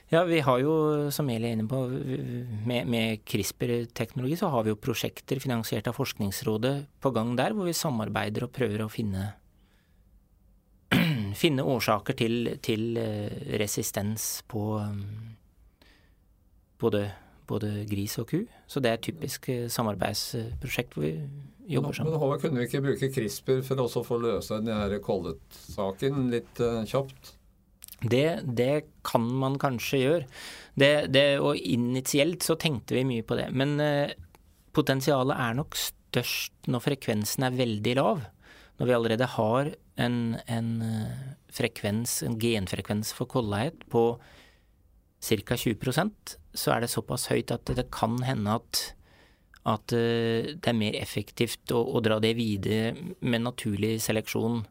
Ja, 0.09 0.23
vi 0.25 0.41
har 0.41 0.61
jo, 0.63 0.73
som 1.13 1.29
Eli 1.29 1.51
er 1.51 1.57
inne 1.59 1.67
på, 1.69 1.83
med, 2.67 2.89
med 2.89 3.25
CRISPR-teknologi 3.29 4.39
så 4.41 4.49
har 4.53 4.65
vi 4.65 4.73
jo 4.73 4.81
prosjekter 4.81 5.41
finansiert 5.43 5.91
av 5.91 5.99
Forskningsrådet 5.99 6.75
på 7.03 7.13
gang 7.13 7.35
der, 7.37 7.53
hvor 7.53 7.69
vi 7.69 7.77
samarbeider 7.77 8.47
og 8.47 8.55
prøver 8.57 8.85
å 8.85 8.89
finne, 8.93 9.27
finne 11.43 11.67
årsaker 11.77 12.17
til, 12.17 12.55
til, 12.65 12.89
eh, 13.01 13.53
resistens 13.61 14.31
på 14.49 14.65
um, 14.81 15.05
både, 16.81 17.05
både, 17.51 17.75
gris 17.91 18.17
og 18.23 18.33
ku. 18.33 18.41
Så 18.65 18.81
det 18.81 18.95
er 18.95 19.01
et 19.01 19.09
typisk 19.11 19.53
eh, 19.53 19.67
samarbeidsprosjekt 19.73 20.97
hvor 20.97 21.05
vi 21.05 21.15
jobber 21.69 21.93
sammen. 21.93 22.15
Men 22.15 22.23
Håvard, 22.25 22.47
kunne 22.47 22.63
vi 22.63 22.71
ikke 22.71 22.87
bruke 22.89 23.13
CRISPR 23.13 23.61
for 23.67 23.85
å 23.85 24.07
få 24.09 24.23
løse 24.25 24.63
denne 24.65 25.03
koldet-saken 25.05 26.31
litt 26.33 26.65
uh, 26.65 26.81
kjapt? 26.89 27.37
Det, 27.99 28.41
det, 28.45 28.73
kan 29.03 29.25
man 29.41 29.59
kanskje 29.59 29.99
gjøre. 30.03 30.27
Det, 30.79 30.93
det, 31.11 31.27
og 31.43 31.59
initielt 31.59 32.45
så 32.47 32.55
tenkte 32.61 32.95
vi 32.95 33.07
mye 33.09 33.27
på 33.27 33.39
det. 33.39 33.49
Men 33.51 33.79
eh, 33.83 34.15
potensialet 34.77 35.35
er 35.35 35.57
nok 35.59 35.79
størst 35.79 36.71
når 36.71 36.85
frekvensen 36.85 37.49
er 37.49 37.59
veldig 37.59 37.95
lav. 37.99 38.23
Når 38.79 38.87
vi 38.87 38.95
allerede 38.95 39.31
har 39.35 39.73
en, 39.99 40.19
en 40.47 40.69
eh, 40.87 41.23
frekvens, 41.51 42.21
en 42.23 42.39
genfrekvens 42.39 43.11
for 43.17 43.31
koldhet 43.31 43.83
på 43.91 44.13
ca. 45.19 45.59
20% 45.59 46.39
så 46.59 46.75
er 46.75 46.83
det 46.83 46.93
såpass 46.93 47.29
høyt 47.33 47.53
at 47.55 47.71
det 47.77 47.89
kan 47.95 48.17
hende 48.27 48.59
at, 48.59 48.83
at 49.69 49.95
eh, 49.97 50.55
det 50.55 50.71
er 50.71 50.79
mer 50.79 50.99
effektivt 50.99 51.75
å, 51.75 51.83
å, 51.83 52.03
dra 52.05 52.19
det 52.23 52.35
videre 52.39 52.95
med 53.21 53.45
naturlig 53.45 53.99
seleksjon, 54.05 54.63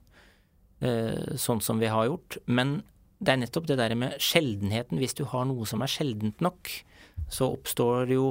eh, 0.83 1.35
sånn 1.39 1.63
som 1.63 1.83
vi 1.83 1.91
har 1.91 2.09
gjort. 2.09 2.39
Men 2.45 2.79
det 3.17 3.34
er 3.34 3.39
nettopp 3.41 3.65
det 3.69 3.80
der 3.80 3.95
med 3.97 4.19
sjeldenheten. 4.21 4.99
Hvis 5.01 5.17
du 5.17 5.23
har 5.30 5.47
noe 5.49 5.65
som 5.69 5.82
er 5.82 5.91
sjeldent 5.91 6.41
nok, 6.43 6.69
så 7.34 7.49
oppstår 7.56 8.13
jo 8.13 8.27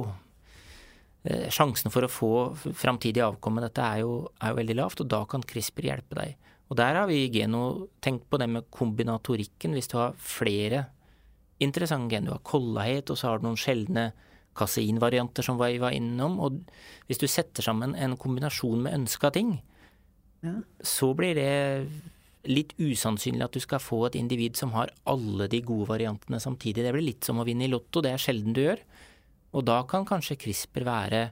eh, 1.27 1.47
Sjansen 1.53 1.91
for 1.93 2.07
å 2.07 2.11
få 2.11 2.31
framtidig 2.55 3.23
avkomme 3.25 3.63
dette 3.65 3.83
er 3.83 4.03
jo, 4.05 4.21
er 4.39 4.53
jo, 4.53 4.59
veldig 4.61 4.77
lavt, 4.79 5.03
og 5.03 5.09
da 5.11 5.23
kan 5.29 5.43
CRISPR 5.43 5.89
hjelpe 5.91 6.19
deg. 6.19 6.53
Og 6.67 6.79
der 6.79 6.99
har 6.99 7.07
vi 7.07 7.23
i 7.25 7.31
Geno 7.31 7.89
tenkt 8.03 8.27
på 8.31 8.39
det 8.39 8.47
med 8.51 8.67
kombinatorikken. 8.75 9.75
Hvis 9.75 9.91
du 9.91 9.97
har 9.99 10.15
flere 10.19 10.87
interessante 11.63 12.15
gen, 12.15 12.27
du 12.27 12.33
har 12.35 12.43
kollahet, 12.47 13.11
og 13.11 13.19
så 13.19 13.31
har 13.31 13.39
du 13.39 13.47
noen 13.47 13.59
sjeldne 13.59 14.09
kaseinvarianter 14.57 15.45
som 15.45 15.59
vi 15.59 15.77
var 15.81 15.95
innom, 15.95 16.39
og 16.43 16.59
hvis 17.07 17.21
du 17.21 17.27
setter 17.29 17.65
sammen 17.65 17.95
en 17.95 18.17
kombinasjon 18.19 18.81
med 18.87 18.95
ønska 19.03 19.31
ting, 19.35 19.57
ja. 20.45 20.59
så 20.81 21.11
blir 21.17 21.37
det 21.37 21.51
litt 22.49 22.73
usannsynlig 22.79 23.45
at 23.45 23.55
du 23.55 23.61
skal 23.63 23.81
få 23.83 24.05
et 24.07 24.17
individ 24.19 24.57
som 24.59 24.73
har 24.75 24.91
alle 25.09 25.49
de 25.51 25.61
gode 25.65 25.89
variantene 25.91 26.39
samtidig. 26.41 26.85
Det 26.85 26.93
blir 26.95 27.09
litt 27.09 27.27
som 27.27 27.41
å 27.41 27.45
vinne 27.47 27.67
i 27.67 27.71
Lotto, 27.71 28.03
det 28.03 28.13
er 28.13 28.23
sjelden 28.23 28.55
du 28.55 28.63
gjør. 28.63 28.83
Og 29.57 29.65
da 29.67 29.81
kan 29.89 30.05
kanskje 30.07 30.37
CRISPR 30.39 30.85
være 30.87 31.23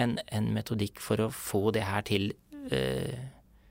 en, 0.00 0.18
en 0.26 0.50
metodikk 0.54 1.00
for 1.02 1.22
å 1.22 1.30
få 1.32 1.68
det 1.74 1.84
her 1.86 2.04
til. 2.06 2.30
Øh, 2.72 3.14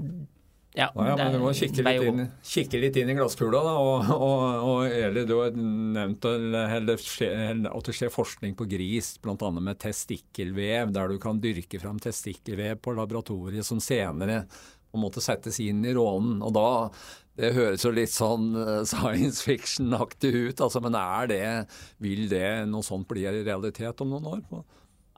ja, 0.79 0.87
ja, 0.95 1.15
men 1.19 1.33
Du 1.35 1.41
må 1.43 1.51
kikke 1.57 1.83
litt, 1.83 2.05
inn, 2.07 2.25
kikke 2.47 2.79
litt 2.79 2.97
inn 3.01 3.11
i 3.11 3.17
glasskula. 3.19 3.63
da, 3.67 3.75
og, 3.83 4.11
og, 4.15 4.43
og 4.63 4.95
Eli, 4.95 5.25
Du 5.27 5.35
har 5.41 5.57
nevnt 5.59 6.29
at 6.29 6.87
det 6.87 7.97
skjer 7.97 8.13
forskning 8.15 8.55
på 8.59 8.69
gris, 8.71 9.17
bl.a. 9.23 9.51
med 9.59 9.81
testikkelvev, 9.83 10.95
der 10.95 11.11
du 11.11 11.19
kan 11.23 11.43
dyrke 11.43 11.83
fram 11.83 11.99
testikkelvev 12.03 12.79
på 12.85 12.95
laboratoriet 12.95 13.67
som 13.67 13.83
senere 13.83 14.45
på 14.89 14.97
en 14.97 15.05
måte 15.05 15.21
settes 15.25 15.59
inn 15.61 15.83
i 15.85 15.95
rånen. 15.97 16.39
Og 16.47 16.55
da, 16.57 16.69
Det 17.39 17.53
høres 17.55 17.85
jo 17.85 17.93
litt 17.95 18.11
sånn 18.15 18.51
eh, 18.59 18.83
science 18.89 19.45
fiction-aktig 19.47 20.33
ut, 20.35 20.63
altså, 20.65 20.83
men 20.83 20.97
er 20.99 21.29
det, 21.31 21.45
vil 22.03 22.27
det 22.31 22.67
noe 22.71 22.87
sånt 22.87 23.07
bli 23.11 23.29
en 23.31 23.43
realitet 23.47 24.03
om 24.03 24.15
noen 24.15 24.43
år? 24.43 24.65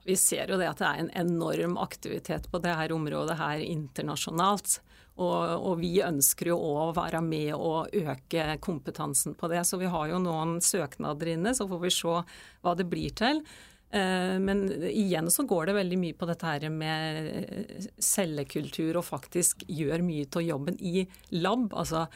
Vi 0.05 0.17
ser 0.17 0.49
jo 0.49 0.57
det 0.57 0.69
at 0.69 0.81
det 0.81 0.89
er 0.89 1.01
en 1.01 1.11
enorm 1.27 1.77
aktivitet 1.81 2.49
på 2.49 2.61
dette 2.61 2.93
området 2.93 3.37
her 3.37 3.61
internasjonalt. 3.61 4.79
Og, 5.19 5.41
og, 5.59 5.73
vi 5.81 5.97
ønsker 6.01 6.53
jo 6.53 6.57
å 6.57 6.85
være 6.95 7.19
med 7.25 7.51
og 7.57 7.91
øke 7.93 8.55
kompetansen 8.63 9.35
på 9.37 9.49
det. 9.51 9.65
Så 9.67 9.77
vi 9.81 9.89
har 9.91 10.07
jo 10.09 10.21
noen 10.23 10.59
søknader 10.63 11.33
inne, 11.33 11.53
så 11.57 11.67
får 11.69 11.83
vi 11.83 11.91
se 11.93 12.15
hva 12.63 12.75
det 12.79 12.87
blir 12.89 13.13
til. 13.19 13.43
Eh, 13.91 14.37
men 14.39 14.65
igjen 14.87 15.27
så 15.31 15.43
går 15.43 15.67
det 15.67 15.77
veldig 15.81 15.99
mye 15.99 16.17
på 16.17 16.27
dette 16.29 16.47
her 16.47 16.67
med 16.71 17.89
cellekultur 17.99 19.01
og 19.01 19.07
faktisk 19.07 19.65
gjør 19.67 20.05
mye 20.07 20.29
av 20.31 20.45
jobben 20.47 20.79
i 20.79 21.03
lab. 21.35 21.73
Altså 21.75 22.07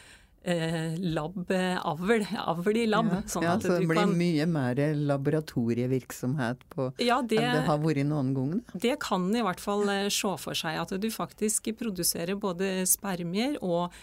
eh, 0.46 0.98
lab-avl. 1.00 2.26
Avl 2.38 2.78
i 2.78 2.86
lab. 2.88 3.12
Ja, 3.12 3.22
sånn 3.30 3.46
ja, 3.48 3.56
så 3.62 3.76
det 3.76 3.88
blir 3.90 4.02
kan... 4.04 4.16
mye 4.18 4.48
mer 4.50 4.82
laboratorievirksomhet 5.12 6.66
på 6.74 6.90
ja, 7.04 7.22
det, 7.22 7.42
enn 7.42 7.60
det 7.60 7.64
har 7.70 7.80
vært 7.84 8.06
noen 8.10 8.34
gang? 8.36 8.60
Det 8.74 8.98
kan 9.04 9.28
i 9.36 9.44
hvert 9.46 9.64
fall 9.64 9.88
eh, 9.92 10.10
se 10.14 10.36
for 10.42 10.58
seg 10.58 10.82
at 10.84 10.94
du 11.02 11.10
faktisk 11.14 11.72
produserer 11.80 12.38
både 12.40 12.86
spermier 12.90 13.58
og, 13.62 13.96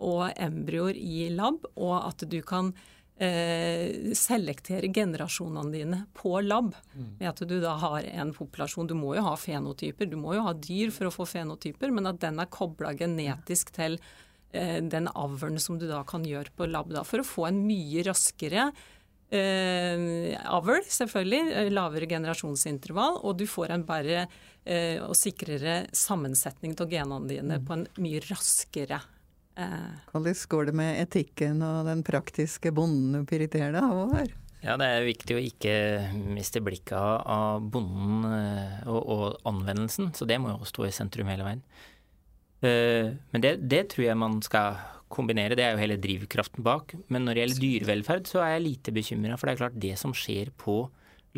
og 0.00 0.30
embryoer 0.40 0.96
i 0.96 1.28
lab, 1.34 1.66
og 1.76 1.96
at 2.00 2.24
du 2.30 2.40
kan 2.46 2.72
eh, 3.20 4.14
selektere 4.16 4.88
generasjonene 4.94 5.74
dine 5.74 6.00
på 6.16 6.38
lab. 6.46 6.72
Mm. 6.94 7.12
Ved 7.20 7.28
at 7.34 7.44
du 7.52 7.58
da 7.62 7.76
har 7.82 8.08
en 8.08 8.32
populasjon 8.36 8.88
Du 8.88 8.96
må 8.98 9.14
jo 9.18 9.26
ha 9.28 9.36
fenotyper, 9.36 10.08
du 10.08 10.16
må 10.20 10.34
jo 10.38 10.46
ha 10.48 10.56
dyr 10.56 10.94
for 10.94 11.10
å 11.10 11.14
få 11.14 11.28
fenotyper, 11.28 11.92
men 11.92 12.08
at 12.10 12.22
den 12.24 12.40
er 12.40 12.50
kobla 12.50 12.94
genetisk 12.96 13.74
til 13.76 14.00
den 14.50 15.06
avlen 15.14 15.60
som 15.62 15.76
du 15.78 15.84
da 15.86 16.00
kan 16.02 16.24
gjøre 16.26 16.50
på 16.58 16.66
lab, 16.66 16.88
da, 16.90 17.04
for 17.06 17.22
å 17.22 17.26
få 17.26 17.44
en 17.46 17.60
mye 17.62 18.02
raskere 18.08 18.64
eh, 19.30 20.34
avl, 20.50 20.82
selvfølgelig, 20.86 21.52
eh, 21.54 21.70
lavere 21.72 22.08
generasjonsintervall, 22.10 23.20
og 23.22 23.38
du 23.38 23.46
får 23.50 23.74
en 23.74 23.86
bedre 23.86 24.24
eh, 24.64 24.98
og 25.04 25.14
sikrere 25.18 25.84
sammensetning 25.96 26.76
av 26.80 26.90
genene 26.90 27.30
dine 27.30 27.60
mm. 27.60 27.66
på 27.66 27.78
en 27.78 27.86
mye 28.02 28.22
raskere 28.26 29.00
eh. 29.56 29.88
Hvordan 30.10 30.44
går 30.54 30.70
det 30.70 30.76
med 30.82 31.00
etikken 31.06 31.64
og 31.66 31.88
den 31.88 32.04
praktiske 32.06 32.74
bonden 32.74 33.20
du 33.20 33.28
prioriterer 33.28 33.76
deg 33.78 34.34
Ja, 34.60 34.76
Det 34.76 34.90
er 34.90 35.06
viktig 35.06 35.36
å 35.36 35.44
ikke 35.44 35.76
miste 36.34 36.62
blikket 36.64 36.98
av 36.98 37.62
bonden 37.62 38.26
eh, 38.28 38.82
og, 38.88 39.00
og, 39.00 39.24
anvendelsen, 39.48 40.12
så 40.16 40.28
det 40.28 40.40
må 40.42 40.52
jo 40.52 40.68
stå 40.68 40.88
i 40.88 40.94
sentrum 40.94 41.30
hele 41.32 41.46
veien. 41.46 41.64
Eh, 42.60 43.12
men 43.32 43.44
det, 43.44 43.54
det, 43.70 43.86
tror 43.92 44.06
jeg 44.06 44.20
man 44.20 44.40
skal 44.44 44.80
kombinere, 45.10 45.56
det 45.58 45.64
er 45.64 45.74
jo 45.74 45.82
hele 45.82 45.98
drivkraften 46.00 46.64
bak. 46.66 46.94
Men 47.08 47.26
når 47.26 47.36
det 47.36 47.44
gjelder 47.44 47.62
dyrevelferd, 47.64 48.30
så 48.30 48.42
er 48.44 48.54
jeg 48.54 48.66
lite 48.66 48.94
bekymra. 48.94 49.38
For 49.38 49.48
det 49.48 49.54
er 49.54 49.62
klart, 49.64 49.80
det 49.82 49.96
som 50.00 50.14
skjer 50.16 50.52
på 50.60 50.82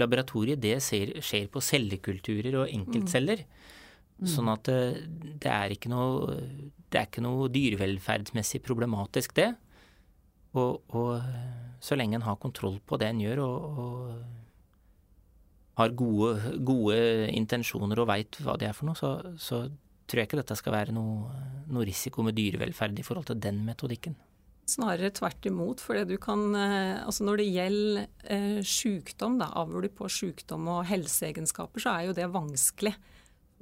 laboratoriet, 0.00 0.60
det 0.62 0.78
skjer 0.82 1.48
på 1.52 1.62
cellekulturer 1.62 2.56
og 2.62 2.70
enkeltceller. 2.72 3.44
Mm. 4.22 4.28
Sånn 4.30 4.50
at 4.52 4.70
eh, 4.72 5.02
det 5.42 5.50
er 5.50 5.74
ikke 5.74 5.90
noe, 5.92 6.36
det 6.92 7.00
er 7.00 7.08
ikke 7.08 7.24
noe 7.24 7.50
dyrevelferdsmessig 7.52 8.62
problematisk, 8.64 9.34
det. 9.38 9.52
Og, 10.52 10.82
og, 10.92 11.22
så 11.82 11.96
lenge 11.96 12.14
en 12.18 12.26
har 12.26 12.36
kontroll 12.38 12.76
på 12.86 12.98
det 13.00 13.08
en 13.10 13.22
gjør, 13.24 13.40
og, 13.42 13.78
og 13.82 15.80
har 15.80 15.94
gode, 15.98 16.52
gode, 16.62 16.98
intensjoner 17.32 17.98
og 17.98 18.10
veit 18.10 18.36
hva 18.44 18.54
det 18.60 18.68
er 18.68 18.76
for 18.76 18.90
noe, 18.90 18.98
så, 18.98 19.14
så 19.40 19.64
tror 20.06 20.22
jeg 20.22 20.30
ikke 20.30 20.40
dette 20.42 20.58
skal 20.58 20.74
være 20.74 20.94
noe, 20.96 21.30
noe 21.72 21.86
risiko 21.88 22.24
med 22.26 22.36
dyrevelferd 22.36 22.98
i 22.98 23.06
forhold 23.06 23.30
til 23.30 23.40
den 23.42 23.62
metodikken. 23.66 24.16
Snarere 24.68 25.10
tvert 25.14 25.46
imot. 25.48 25.82
For 25.82 25.98
du 26.06 26.16
kan, 26.22 26.44
eh, 26.54 27.02
altså 27.02 27.26
når 27.26 27.40
det 27.40 27.48
gjelder 27.50 28.04
eh, 28.30 28.60
sykdom, 28.62 29.40
da, 29.40 29.50
avl 29.58 29.88
på 29.90 30.10
sykdom 30.10 30.68
og 30.70 30.84
helseegenskaper, 30.90 31.82
så 31.82 31.96
er 31.96 32.08
jo 32.08 32.16
det 32.16 32.30
vanskelig. 32.32 32.94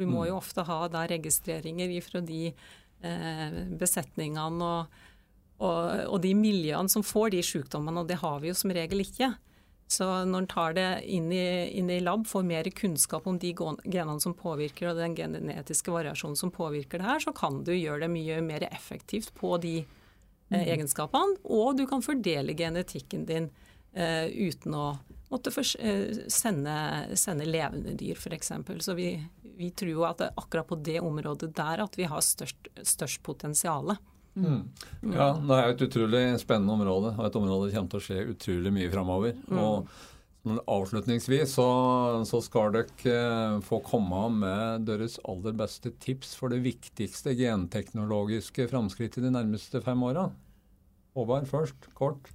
Du 0.01 0.07
må 0.09 0.27
jo 0.29 0.37
mm. 0.37 0.41
ofte 0.41 0.65
ha 0.65 0.81
da 0.93 1.05
registreringer 1.09 1.93
fra 2.05 2.23
de 2.25 2.49
eh, 2.49 3.61
besetningene 3.81 4.65
og, 4.65 5.01
og, 5.61 5.81
og, 6.07 6.19
de 6.25 6.33
miljøene 6.37 6.93
som 6.93 7.05
får 7.05 7.35
de 7.35 7.43
sykdommene, 7.45 8.01
og 8.01 8.09
det 8.09 8.21
har 8.23 8.41
vi 8.41 8.53
jo 8.53 8.57
som 8.57 8.73
regel 8.73 9.05
ikke. 9.05 9.33
Så 9.91 10.07
når 10.07 10.45
en 10.45 10.47
tar 10.51 10.75
det 10.77 10.89
inn 11.11 11.33
i, 11.35 11.47
inn 11.75 11.89
i, 11.91 11.99
lab, 12.01 12.23
får 12.31 12.45
mer 12.47 12.69
kunnskap 12.79 13.27
om 13.27 13.41
de 13.43 13.51
genene 13.51 14.21
som 14.23 14.37
påvirker 14.39 14.93
og 14.93 15.01
den 15.01 15.17
genetiske 15.19 15.91
variasjonen 15.91 16.39
som 16.39 16.53
påvirker 16.55 17.03
det 17.03 17.09
her, 17.09 17.23
så 17.25 17.35
kan 17.35 17.65
du 17.67 17.73
gjøre 17.75 18.05
det 18.05 18.13
mye 18.13 18.39
mer 18.47 18.69
effektivt 18.71 19.33
på 19.35 19.57
de 19.65 19.81
eh, 19.81 20.55
mm. 20.55 20.63
egenskapene. 20.63 21.41
Og 21.43 21.75
du 21.81 21.89
kan 21.91 22.07
fordele 22.07 22.55
genetikken 22.55 23.27
din 23.27 23.51
eh, 23.91 24.31
uten 24.31 24.79
å 24.79 24.85
måtte 25.31 25.51
for, 25.55 25.67
eh, 25.83 26.23
sende, 26.31 26.77
sende, 27.19 27.51
levende 27.51 27.97
dyr, 27.99 28.15
f.eks. 28.15 28.53
Så 28.87 28.95
vi, 28.95 29.11
vi 29.59 29.73
tror 29.75 29.91
jo 29.91 30.07
at 30.07 30.23
det 30.23 30.31
er 30.31 30.39
akkurat 30.45 30.71
på 30.71 30.79
det 30.87 31.01
området 31.03 31.51
der 31.59 31.83
at 31.83 31.99
vi 31.99 32.07
har 32.11 32.23
størst, 32.23 32.71
størst 32.79 33.25
potensial. 33.27 33.97
Mm. 34.41 35.13
Ja, 35.15 35.33
det 35.37 35.57
er 35.57 35.75
et 35.75 35.85
utrolig 35.87 36.23
spennende 36.43 36.77
område, 36.79 37.13
og 37.17 37.27
et 37.27 37.37
område 37.41 37.69
det 37.69 37.77
kommer 37.77 37.93
til 37.93 38.01
å 38.01 38.07
skje 38.07 38.25
utrolig 38.35 38.73
mye 38.75 38.93
framover. 38.93 39.37
Mm. 39.51 39.61
Og 39.61 39.91
avslutningsvis 40.71 41.53
så, 41.53 41.69
så, 42.25 42.41
skal 42.41 42.73
dere 42.73 43.13
eh, 43.13 43.57
få 43.65 43.83
komme 43.85 44.23
med 44.33 44.87
deres 44.89 45.19
aller 45.29 45.57
beste 45.57 45.93
tips 46.01 46.33
for 46.39 46.53
det 46.53 46.63
viktigste 46.65 47.35
genteknologiske 47.37 48.69
framskrittet 48.71 49.27
de 49.27 49.33
nærmeste 49.35 49.83
fem 49.85 50.03
åra. 50.09 50.31
Håvard 51.17 51.49
først, 51.51 51.91
kort. 51.99 52.31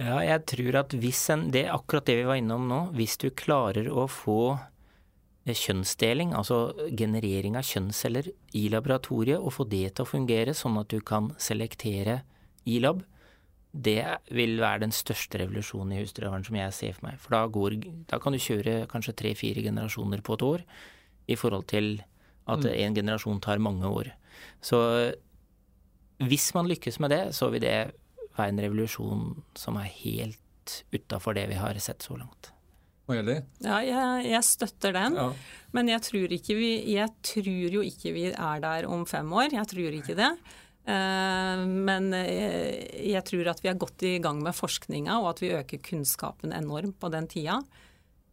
Ja, 0.00 0.18
jeg 0.24 0.44
tror 0.50 0.80
at 0.82 0.94
hvis 0.98 1.22
en, 1.32 1.46
det 1.54 1.66
er 1.66 1.76
akkurat 1.76 2.08
det 2.08 2.18
vi 2.20 2.28
var 2.28 2.40
innom 2.40 2.66
nå, 2.68 2.82
hvis 2.96 3.16
du 3.22 3.30
klarer 3.30 3.88
å 3.88 4.08
få 4.10 4.56
kjønnsdeling, 5.46 6.34
altså 6.38 6.72
generering 6.94 7.56
av 7.58 7.66
kjønnsceller 7.66 8.28
i 8.58 8.68
laboratoriet, 8.70 9.40
og 9.40 9.56
få 9.56 9.66
det 9.66 9.96
til 9.96 10.04
å 10.04 10.10
fungere 10.10 10.54
sånn 10.54 10.78
at 10.78 10.92
du 10.92 11.00
kan 11.02 11.32
selektere 11.42 12.20
i 12.68 12.78
lab, 12.82 13.02
det 13.72 14.04
vil 14.30 14.58
være 14.60 14.84
den 14.84 14.92
største 14.92 15.40
revolusjonen 15.40 15.96
i 15.96 16.02
husdyravlen 16.02 16.44
som 16.44 16.58
jeg 16.58 16.76
ser 16.76 16.96
for 16.96 17.08
meg. 17.08 17.18
For 17.22 17.34
da, 17.34 17.42
går, 17.48 17.78
da 18.10 18.20
kan 18.22 18.36
du 18.36 18.40
kjøre 18.42 18.82
kanskje 18.90 19.16
tre-fire 19.16 19.64
generasjoner 19.64 20.22
på 20.22 20.36
et 20.36 20.46
år, 20.46 20.64
i 21.30 21.38
forhold 21.38 21.66
til 21.72 21.94
at 22.50 22.62
mm. 22.62 22.72
en 22.84 22.96
generasjon 22.98 23.40
tar 23.42 23.62
mange 23.62 23.88
år. 23.88 24.12
Så 24.62 24.78
hvis 26.22 26.50
man 26.54 26.68
lykkes 26.70 27.00
med 27.02 27.14
det, 27.14 27.22
så 27.34 27.48
vil 27.50 27.64
det 27.64 27.76
være 28.36 28.52
en 28.52 28.62
revolusjon 28.62 29.28
som 29.58 29.78
er 29.80 29.90
helt 30.02 30.82
utafor 30.92 31.34
det 31.34 31.48
vi 31.50 31.58
har 31.58 31.78
sett 31.82 32.04
så 32.04 32.18
langt. 32.18 32.52
Ja, 33.64 33.80
jeg, 33.82 34.26
jeg, 34.30 34.46
støtter 34.46 34.94
den. 34.94 35.18
Ja. 35.18 35.28
Men 35.74 35.90
jeg 35.90 36.04
tror, 36.06 36.34
vi, 36.58 36.72
jeg 36.92 37.08
tror, 37.24 37.70
jo 37.76 37.84
ikke 37.84 38.12
vi 38.14 38.26
er 38.30 38.62
der 38.62 38.86
om 38.90 39.06
fem 39.08 39.32
år. 39.34 39.54
Jeg 39.56 39.70
tror 39.72 39.96
ikke 39.98 40.18
det. 40.18 40.32
Uh, 40.82 41.62
men 41.66 42.10
jeg, 42.14 42.86
jeg, 43.12 43.24
tror 43.28 43.52
at 43.52 43.62
vi 43.62 43.70
er 43.70 43.78
godt 43.78 44.02
i 44.06 44.16
gang 44.22 44.40
med 44.42 44.56
forskninga, 44.56 45.20
og 45.22 45.32
at 45.32 45.42
vi 45.42 45.52
øker 45.54 45.82
kunnskapen 45.90 46.54
enormt 46.54 46.98
på 47.02 47.10
den 47.14 47.28
tida. 47.30 47.60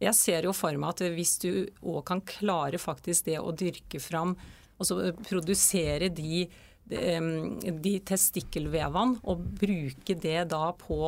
Jeg 0.00 0.16
ser 0.16 0.48
jo 0.48 0.54
for 0.56 0.74
meg 0.80 0.94
at 0.94 1.12
hvis 1.12 1.36
du 1.42 1.50
òg 1.84 2.02
kan 2.08 2.22
klare 2.24 2.80
faktisk 2.80 3.28
det 3.28 3.36
å 3.40 3.52
dyrke 3.52 4.00
fram 4.00 4.32
og 4.80 4.88
så 4.88 4.96
produsere 5.26 6.08
de, 6.08 6.46
de, 6.88 7.72
de 7.84 7.92
testikkelvevene 8.08 9.20
og 9.28 9.44
bruke 9.60 10.16
det 10.16 10.46
da 10.52 10.70
på 10.80 11.02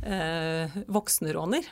eh, 0.00 0.78
voksenråner. 0.88 1.68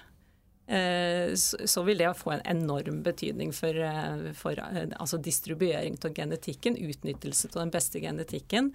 Eh, 0.69 1.33
så 1.35 1.83
vil 1.87 2.03
det 2.03 2.11
få 2.19 2.35
en 2.35 2.45
enorm 2.45 3.01
betydning 3.03 3.55
for, 3.57 3.73
eh, 3.73 4.33
for 4.37 4.61
altså 4.61 5.17
distribuering 5.17 5.97
av 6.05 6.13
genetikken, 6.15 6.77
utnyttelse 6.77 7.49
av 7.55 7.63
den 7.63 7.75
beste 7.75 8.01
genetikken 8.05 8.73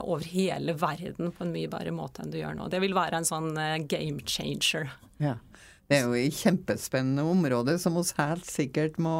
over 0.00 0.24
hele 0.24 0.72
verden 0.80 1.28
på 1.28 1.44
en 1.44 1.50
mye 1.52 1.68
bedre 1.68 1.90
måte 1.92 2.22
enn 2.22 2.30
du 2.32 2.38
gjør 2.38 2.54
nå. 2.56 2.70
Det 2.72 2.78
vil 2.80 2.94
være 2.96 3.18
en 3.18 3.26
sånn 3.28 3.50
game 3.84 4.22
changer. 4.24 4.94
Ja. 5.20 5.34
Det 5.88 5.98
er 5.98 6.06
jo 6.06 6.16
et 6.16 6.36
kjempespennende 6.36 7.24
område 7.24 7.74
som 7.80 7.94
vi 7.96 8.02
helt 8.16 8.48
sikkert 8.48 8.96
må 8.96 9.12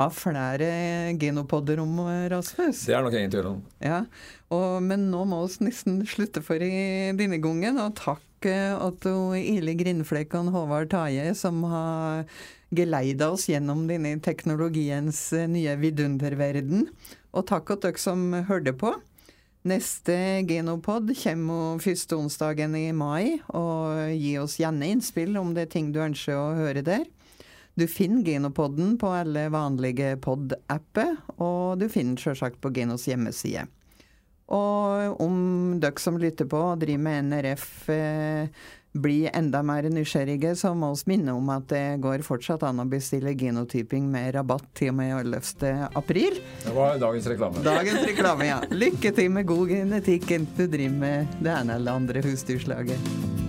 ha 0.00 0.08
flere 0.12 1.12
genopodder 1.20 1.80
om, 1.84 2.00
Rasmus. 2.32 2.86
Det 2.88 2.96
er 2.96 3.04
nok 3.04 3.16
ingen 3.16 3.32
tvil 3.32 3.50
om. 3.50 3.62
Ja, 3.84 4.02
og, 4.48 4.82
Men 4.84 5.10
nå 5.12 5.26
må 5.28 5.44
vi 5.44 5.68
nesten 5.68 6.02
slutte 6.08 6.40
for 6.44 6.56
i 6.56 7.12
denne 7.16 7.40
gangen. 7.44 7.80
Og 7.80 7.96
takk 8.00 8.24
Otto 8.48 9.34
Ile 9.38 9.74
Grindflekk 9.78 10.34
og 10.38 10.50
Håvard 10.54 10.90
Taje 10.92 11.30
som 11.38 11.62
har 11.70 12.26
geleida 12.72 13.30
oss 13.34 13.48
gjennom 13.50 13.86
denne 13.88 14.16
teknologiens 14.24 15.20
nye 15.52 15.76
vidunderverden. 15.80 16.86
Og 17.32 17.46
takk 17.48 17.70
til 17.70 17.82
dere 17.86 18.02
som 18.02 18.28
hørte 18.48 18.74
på. 18.76 18.94
Neste 19.68 20.14
Genopod 20.48 21.12
kommer 21.20 21.82
første 21.82 22.16
onsdagen 22.18 22.74
i 22.74 22.88
mai, 22.90 23.38
og 23.54 24.10
gi 24.10 24.32
oss 24.42 24.56
gjerne 24.58 24.88
innspill 24.90 25.36
om 25.38 25.52
det 25.54 25.68
er 25.68 25.74
ting 25.76 25.92
du 25.94 26.00
ønsker 26.02 26.34
å 26.34 26.56
høre 26.58 26.82
der. 26.82 27.04
Du 27.78 27.86
finner 27.88 28.24
Genopodden 28.26 28.96
på 29.00 29.12
alle 29.16 29.46
vanlige 29.54 30.16
pod-apper, 30.20 31.14
og 31.38 31.78
du 31.80 31.86
finner 31.86 32.16
den 32.16 32.24
selvsagt 32.24 32.58
på 32.60 32.72
Genos 32.74 33.06
hjemmeside. 33.08 33.68
Og 34.52 35.22
om 35.22 35.36
dere 35.80 36.02
som 36.02 36.18
lytter 36.20 36.48
på 36.50 36.60
og 36.72 36.80
driver 36.82 37.04
med 37.06 37.28
NRF 37.30 37.66
eh, 37.94 38.64
blir 38.92 39.30
enda 39.32 39.62
mer 39.64 39.86
nysgjerrige, 39.88 40.54
så 40.56 40.74
må 40.76 40.90
vi 40.92 41.14
minne 41.14 41.32
om 41.32 41.48
at 41.54 41.68
det 41.72 41.84
går 42.04 42.24
fortsatt 42.26 42.64
an 42.68 42.82
å 42.82 42.88
bestille 42.88 43.32
genotyping 43.38 44.10
med 44.12 44.34
rabatt 44.36 44.66
til 44.76 44.92
og 44.92 44.98
med 45.00 45.14
11. 45.22 45.88
april. 45.96 46.40
Det 46.64 46.74
var 46.76 47.00
dagens 47.00 47.30
reklame. 47.32 47.64
Dagens 47.64 48.04
reklame, 48.10 48.50
ja. 48.50 48.60
Lykke 48.70 49.14
til 49.16 49.32
med 49.32 49.48
god 49.48 49.72
genetikk 49.72 50.28
enten 50.36 50.50
du 50.58 50.76
driver 50.76 50.98
med 51.06 51.38
det 51.40 51.56
ene 51.56 51.80
eller 51.80 52.02
andre 52.02 52.26
husdyrslaget. 52.26 53.40